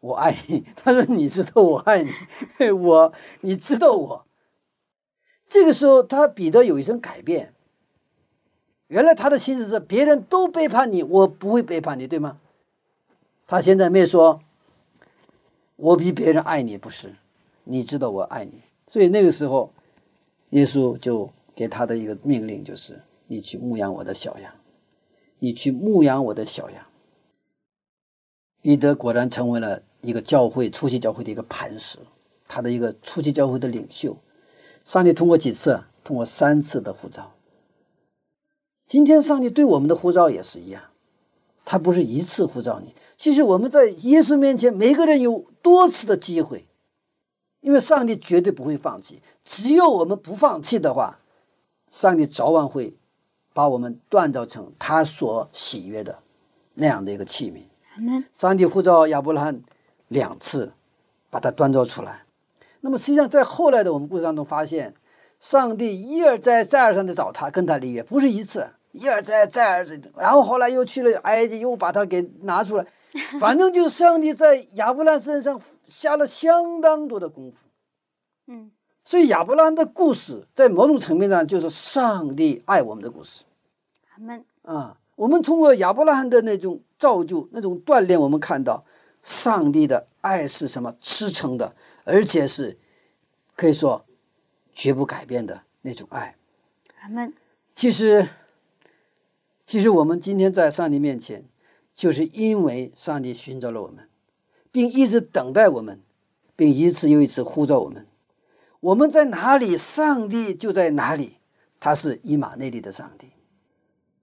[0.00, 2.10] 我爱你， 他说：“你知道我爱你，
[2.72, 4.26] 我你知道我。”
[5.46, 7.54] 这个时候，他彼得有一声改变。
[8.86, 12.40] 原来他的心思是别人都背叛你，我不会背叛你，对吗？
[13.46, 14.40] 他现在没说，
[15.76, 17.14] 我比别人爱你，不是？
[17.64, 19.72] 你知道我爱你，所以那个时候，
[20.50, 24.52] 耶稣就给他的一个命令就是：你去牧养我的小羊，
[25.38, 26.86] 你去牧养我的小羊。
[28.62, 29.82] 彼得果然成为了。
[30.02, 31.98] 一个教会初期教会的一个磐石，
[32.48, 34.16] 他的一个初期教会的领袖。
[34.84, 35.84] 上帝通过几次？
[36.02, 37.32] 通过三次的呼召。
[38.86, 40.82] 今天上帝对我们的呼召也是一样，
[41.64, 42.94] 他不是一次呼召你。
[43.18, 46.66] 其实我们在耶稣面前，每个人有多次的机会，
[47.60, 49.20] 因为上帝绝对不会放弃。
[49.44, 51.20] 只有我们不放弃的话，
[51.90, 52.96] 上帝早晚会
[53.52, 56.20] 把我们锻造成他所喜悦的
[56.74, 58.24] 那样的一个器皿。
[58.32, 59.62] 上帝呼召亚伯拉罕。
[60.10, 60.72] 两次，
[61.30, 62.24] 把它锻造出来。
[62.80, 64.94] 那么实际上，在后来的我们故事当中发现，
[65.38, 70.00] 上帝一而再、再而三的找他，跟他立约，不是一次，一而再、再而三。
[70.16, 72.84] 然后后来又去了埃及，又把他给拿出来。
[73.38, 77.58] 反正就是上帝在亚伯拉罕身上下了相当多的功夫。
[78.46, 78.70] 嗯，
[79.04, 83.44] 所以亚伯拉罕的故事在某种层面上就是上帝爱我们的故事。
[84.12, 84.44] 阿门。
[84.62, 88.84] 啊，我们通过亚伯拉罕的那种造就、那种锻炼，我们看到
[89.22, 91.74] 上帝的爱是什么支撑的。
[92.04, 92.76] 而且是
[93.54, 94.04] 可以说
[94.72, 96.34] 绝不改变的那种爱。
[97.02, 97.32] 阿门。
[97.76, 98.30] 其实，
[99.64, 101.44] 其实我们今天在上帝面前，
[101.94, 104.08] 就是因为上帝寻找了我们，
[104.72, 106.00] 并一直等待我们，
[106.56, 108.06] 并一次又一次呼召我们。
[108.80, 111.36] 我们在哪里，上帝就在哪里。
[111.78, 113.28] 他是以马内利的上帝。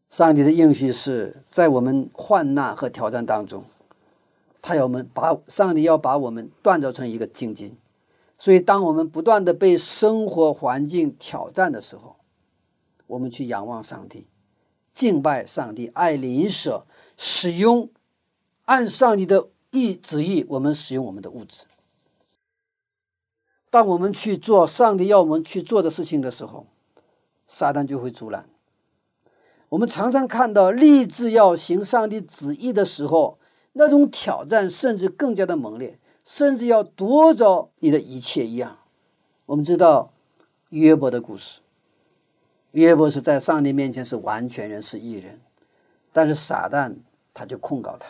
[0.09, 3.63] 上帝的应许是在我们患难和挑战当中。
[4.61, 7.77] 他要我们把上帝要把我们锻造成一个精金，
[8.37, 12.17] 所以当我们不断的被生活环境挑战的时候，
[13.05, 14.27] 我们去仰望上帝，
[14.93, 16.85] 敬拜上帝，爱邻舍，
[17.15, 17.89] 使用
[18.65, 21.65] 按上帝的意旨意，我们使用我们的物质。
[23.69, 26.65] 当我们去做上帝要我们去做的事情的时候，
[27.47, 28.49] 撒旦就会阻拦。
[29.69, 33.37] 我们常常看到立志要行上帝旨意的时候。
[33.77, 38.79] 那种挑战甚至更加的猛烈，甚至要夺走你的一切一样。
[39.45, 40.11] 我们知道
[40.69, 41.61] 约伯的故事，
[42.71, 45.39] 约伯是在上帝面前是完全人，是艺人，
[46.11, 46.95] 但是撒旦
[47.33, 48.09] 他就控告他。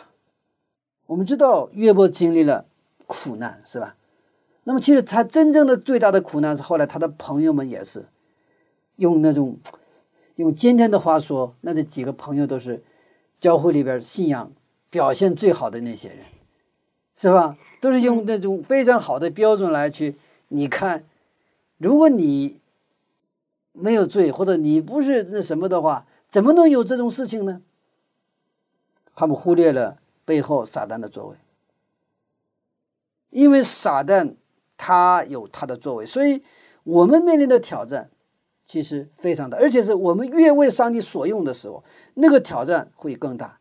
[1.06, 2.66] 我们知道约伯经历了
[3.06, 3.94] 苦难，是吧？
[4.64, 8.06] 那么其实他真正的最大的苦难是后来他的朋友们也是
[8.96, 9.58] 用那种
[10.36, 12.82] 用今天的话说，那这几个朋友都是
[13.38, 14.52] 教会里边信仰。
[14.90, 16.18] 表现最好的那些人，
[17.16, 17.56] 是吧？
[17.80, 20.16] 都是用那种非常好的标准来去。
[20.48, 21.04] 你看，
[21.76, 22.58] 如果你
[23.72, 27.62] 没有罪，或者你不是那什么的话，怎么能有这种事情呢？
[29.14, 31.36] 他们忽略了背后撒旦的作为，
[33.30, 34.34] 因为撒旦
[34.76, 36.42] 他有他的作为，所以
[36.84, 38.10] 我们面临的挑战
[38.66, 41.84] 其实非常大，而且是我们越为上帝所用的时候，
[42.14, 43.57] 那个挑战会更大。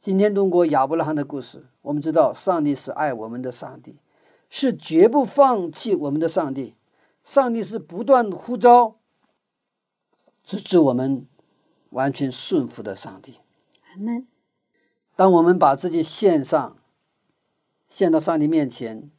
[0.00, 3.98] 今天通过亚伯拉罕的故事，我们知道上帝是爱我们的上帝，
[4.48, 6.74] 是绝不放弃我们的上帝。
[7.24, 8.94] 上帝是不断呼召，
[10.44, 11.26] 直至我们
[11.90, 13.38] 完全顺服的上帝。
[15.16, 16.78] 当我们把自己献上，
[17.88, 19.10] 献到上帝面前，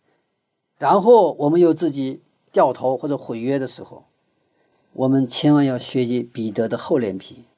[0.78, 2.24] 然后我们又自己
[2.54, 4.06] 掉头或者毁约的时候，
[4.94, 7.49] 我们千万要学习彼得的厚脸皮。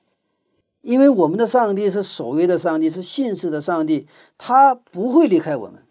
[0.82, 4.08] 因为我们的上帝是守约的上帝，是信实的上帝，
[4.38, 5.84] 他不会离开我们，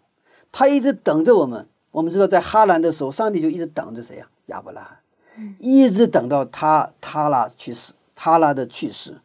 [0.51, 1.67] 他一直等着我们。
[1.91, 4.27] 我们知道，在哈兰的时候，上帝就一直等着谁呀？
[4.45, 9.19] 亚伯拉罕，一直等到他他拉去世，他拉的去世，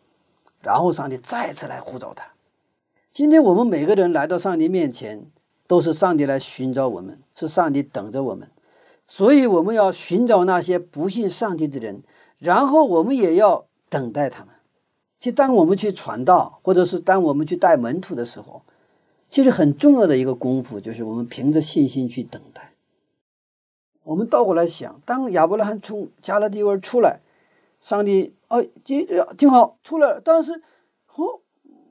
[0.61, 2.25] 然后上帝再次来呼召他。
[3.13, 5.27] 今天我们每个人来到上帝面前，
[5.69, 8.51] 都是上帝来寻找我们，是上帝等着我们，
[9.07, 12.03] 所以我们要寻找那些不信上帝的人，
[12.39, 14.56] 然后我们也要等待他们。
[15.27, 18.63] 其实，当我们去传道，或者是当我们去带门徒的时候，
[19.29, 22.75] 其实很重要的一个功夫，就是我们凭着信心去等待。
[24.05, 27.23] 我们倒过来想，当亚伯拉罕从加勒底尔出来，
[27.81, 29.05] 上帝哦，这
[29.37, 30.63] 挺好，出来了，但是
[31.17, 31.41] 哦，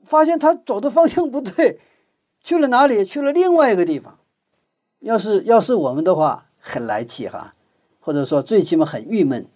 [0.02, 1.78] 发现他走的方向不对，
[2.42, 3.04] 去了哪里？
[3.04, 4.18] 去了另外一个地方。
[5.00, 7.54] 要是要是我们的话，很来气哈，
[8.00, 9.46] 或者说最起码很郁闷。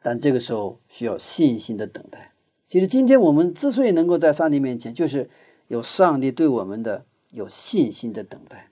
[0.00, 2.31] 但这个时候需要信心的等待。
[2.72, 5.28] 其实今天我们之所以能够在上帝面前，就是
[5.68, 8.70] 有上帝对我们的有信心的等待，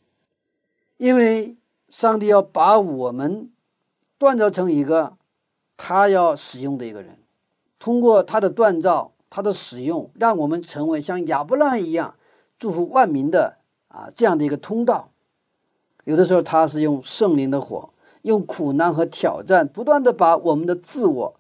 [0.96, 1.54] 因为
[1.90, 3.50] 上帝要把我们
[4.18, 5.18] 锻造成一个
[5.76, 7.18] 他要使用的一个人，
[7.78, 12.14] 通过他的锻造、他的使用，让我们成为像亚伯拉一样
[12.58, 15.10] 祝福万民的啊这样的一个通道。
[16.04, 17.90] 有的时候他是用圣灵的火，
[18.22, 21.36] 用苦难和挑战，不断的把我们的自我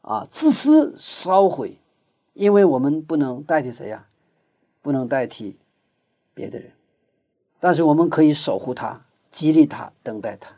[0.00, 1.80] 啊自私烧毁。
[2.34, 4.06] 因为我们不能代替谁呀？
[4.80, 5.60] 不能代替
[6.34, 6.72] 别的人，
[7.60, 10.56] 但是我们可以守护他、激励他、等待他。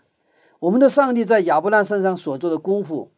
[0.60, 3.10] 我们的上帝在亚伯拉身上所做的功夫，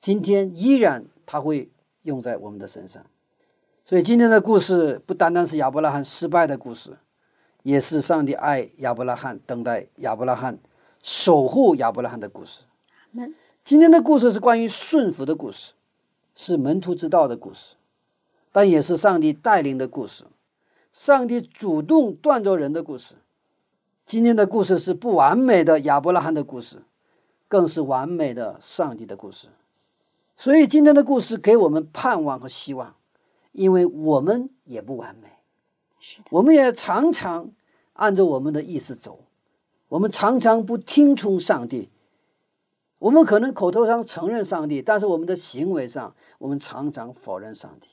[0.00, 1.68] 今天依然他会
[2.02, 3.04] 用在我们的身上。
[3.84, 6.98] 所以今天的故事不单单是亚伯拉罕失败的故事，
[7.64, 10.60] 也是上帝爱亚伯拉罕、等待亚伯拉罕、
[11.02, 12.62] 守护亚伯拉罕的故事。
[13.64, 15.72] 今天的故事是关于顺服的故事。
[16.42, 17.74] 是门徒之道的故事，
[18.50, 20.24] 但也是上帝带领的故事，
[20.90, 23.16] 上帝主动锻造人的故事。
[24.06, 26.82] 今天的故事是不完美的亚伯拉罕的故事，
[27.46, 29.48] 更是完美的上帝的故事。
[30.34, 32.96] 所以今天的故事给我们盼望和希望，
[33.52, 35.28] 因为我们也不完美，
[35.98, 37.50] 是的，我们也常常
[37.92, 39.26] 按照我们的意思走，
[39.88, 41.90] 我们常常不听从上帝。
[43.00, 47.88] 我们可能口头上承认上帝，但是我们的行为上，我们常常否认上帝。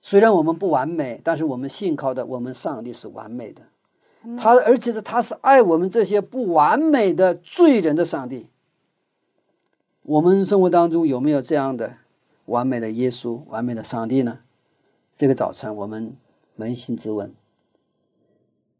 [0.00, 3.62] 虽然我们不完美，但是我们信靠的我们上帝是完美的，
[4.38, 8.48] 他而且是他是爱我们这些不完美的罪人的上帝。
[10.02, 11.98] 我们生活当中有没有这样的
[12.46, 14.40] 完美的耶稣、完美的上帝呢？
[15.14, 16.16] 这个早晨，我们
[16.56, 17.34] 扪心自问：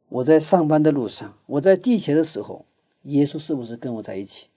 [0.09, 2.65] 我在上班的路上，我在地铁的时候，
[3.03, 4.49] 耶稣是不是跟我在一起？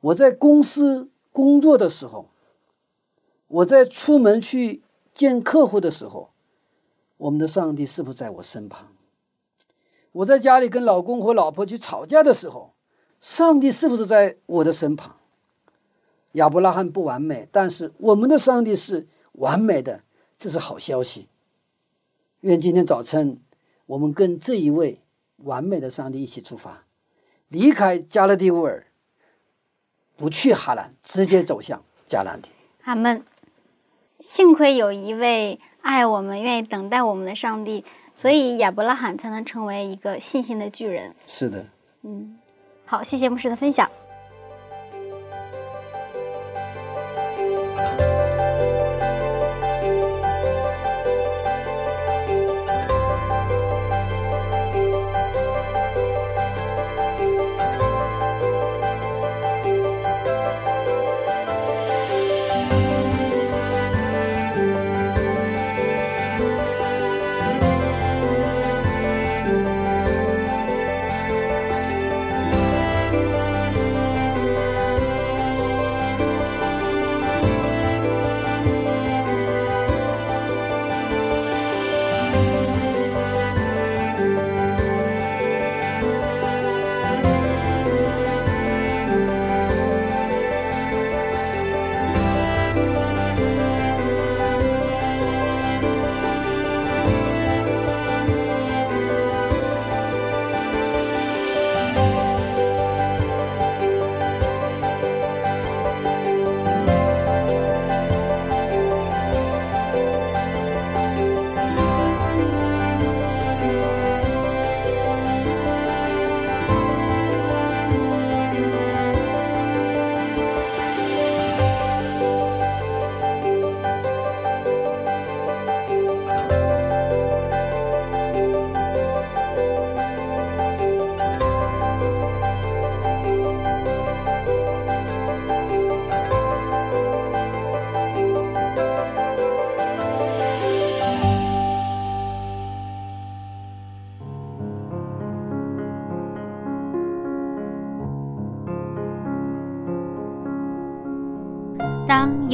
[0.00, 2.28] 我在公司工作的时候，
[3.48, 4.82] 我在出门去
[5.14, 6.30] 见客户的时候，
[7.16, 8.88] 我们的上帝是不是在我身旁？
[10.12, 12.74] 我在家里跟老公和老婆去吵架的时候，
[13.20, 15.16] 上帝是不是在我的身旁？
[16.32, 20.02] 亚伯拉罕不完美，但是我们的上帝是完美的，
[20.36, 21.28] 这是好消息。
[22.40, 23.40] 愿今天早晨
[23.86, 25.00] 我们跟这一位
[25.38, 26.86] 完美的上帝一起出发，
[27.48, 28.86] 离开加勒底乌尔，
[30.18, 32.50] 不去哈兰，直接走向迦南地。
[32.82, 33.24] 阿门。
[34.18, 37.84] 幸亏有一位爱我们、愿意等待我们的上帝，
[38.16, 41.14] 所以亚伯拉罕才能成为一个信心的巨人。
[41.28, 41.64] 是的，
[42.02, 42.36] 嗯，
[42.84, 43.88] 好，谢谢牧师的分享。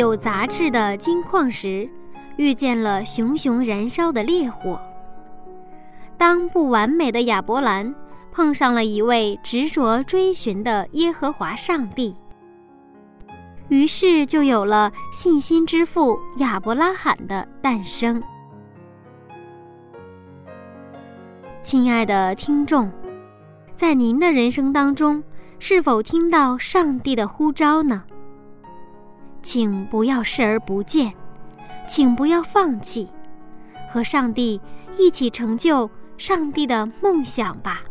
[0.04, 1.88] 有杂质的金矿石
[2.36, 4.78] 遇见了熊熊燃烧的烈火，
[6.18, 7.94] 当不完美的亚伯兰
[8.30, 12.14] 碰上了一位执着追寻的耶和华上帝，
[13.68, 18.22] 于是就有了信心之父亚伯拉罕的诞生。
[21.62, 22.92] 亲爱的听众，
[23.74, 25.24] 在您的人生当中，
[25.58, 28.04] 是否听到上帝的呼召呢？
[29.44, 31.12] 请不要视而不见，
[31.86, 33.10] 请不要放弃，
[33.90, 34.58] 和上帝
[34.98, 37.82] 一起成就上帝的梦想吧。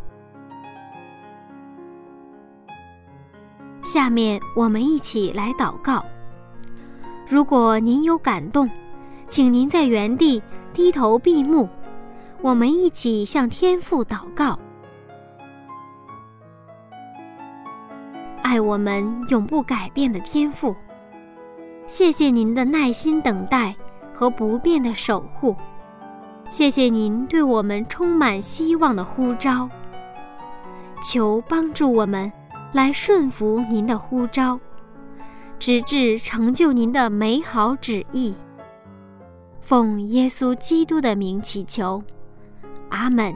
[3.84, 6.04] 下面我们一起来祷告。
[7.26, 8.68] 如果您有感动，
[9.28, 10.42] 请您在原地
[10.72, 11.68] 低头闭目，
[12.42, 14.58] 我们一起向天父祷告。
[18.42, 20.74] 爱我们永不改变的天父。
[21.86, 23.76] 谢谢您的耐心等待
[24.12, 25.54] 和不变的守护，
[26.50, 29.68] 谢谢您对我们充满希望的呼召。
[31.02, 32.32] 求帮助我们
[32.72, 34.58] 来顺服您的呼召，
[35.58, 38.34] 直至成就您的美好旨意。
[39.60, 42.02] 奉耶稣基督的名祈求，
[42.88, 43.34] 阿门。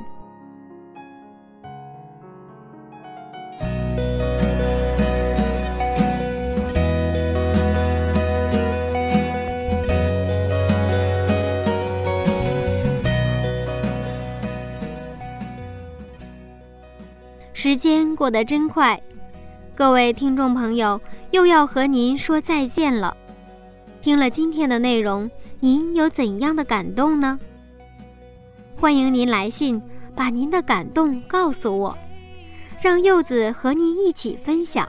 [17.69, 18.99] 时间过得真快，
[19.75, 20.99] 各位听众朋友
[21.33, 23.15] 又要和您说再见了。
[24.01, 27.39] 听了今天的内容，您有怎样的感动呢？
[28.75, 29.83] 欢迎您来信，
[30.17, 31.99] 把您的感动告诉我，
[32.81, 34.89] 让柚子和您一起分享。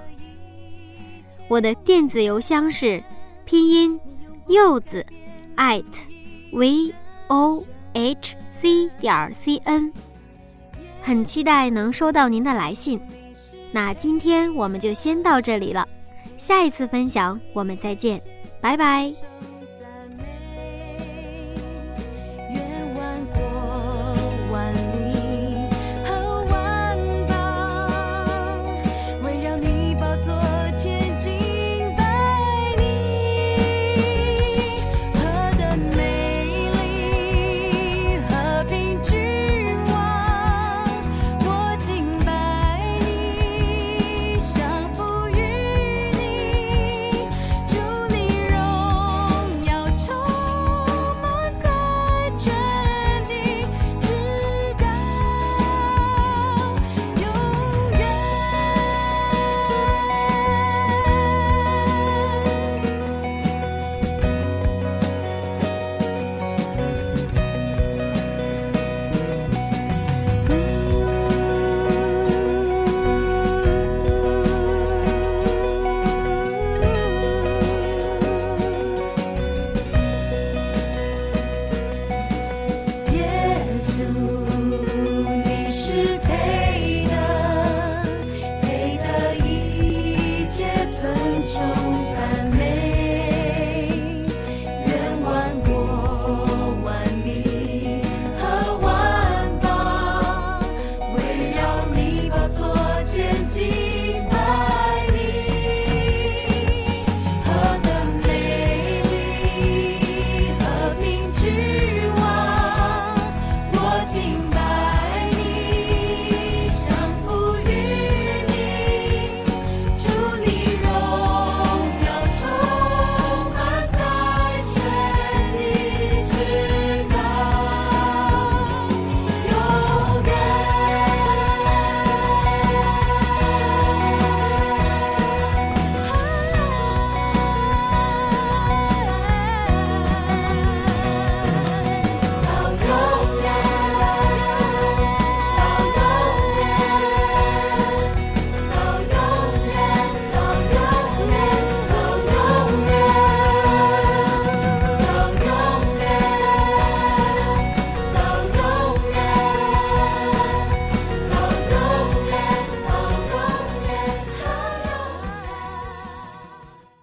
[1.50, 3.04] 我的电子邮箱是
[3.44, 4.00] 拼音
[4.48, 5.06] 柚子
[5.58, 5.84] at
[6.54, 6.96] v
[7.28, 7.62] o
[7.92, 9.92] h c 点 c n，
[11.02, 13.00] 很期待能收到您的来信。
[13.72, 15.88] 那今天我们就先到这里了，
[16.38, 18.22] 下一次分享我们再见，
[18.62, 19.14] 拜拜。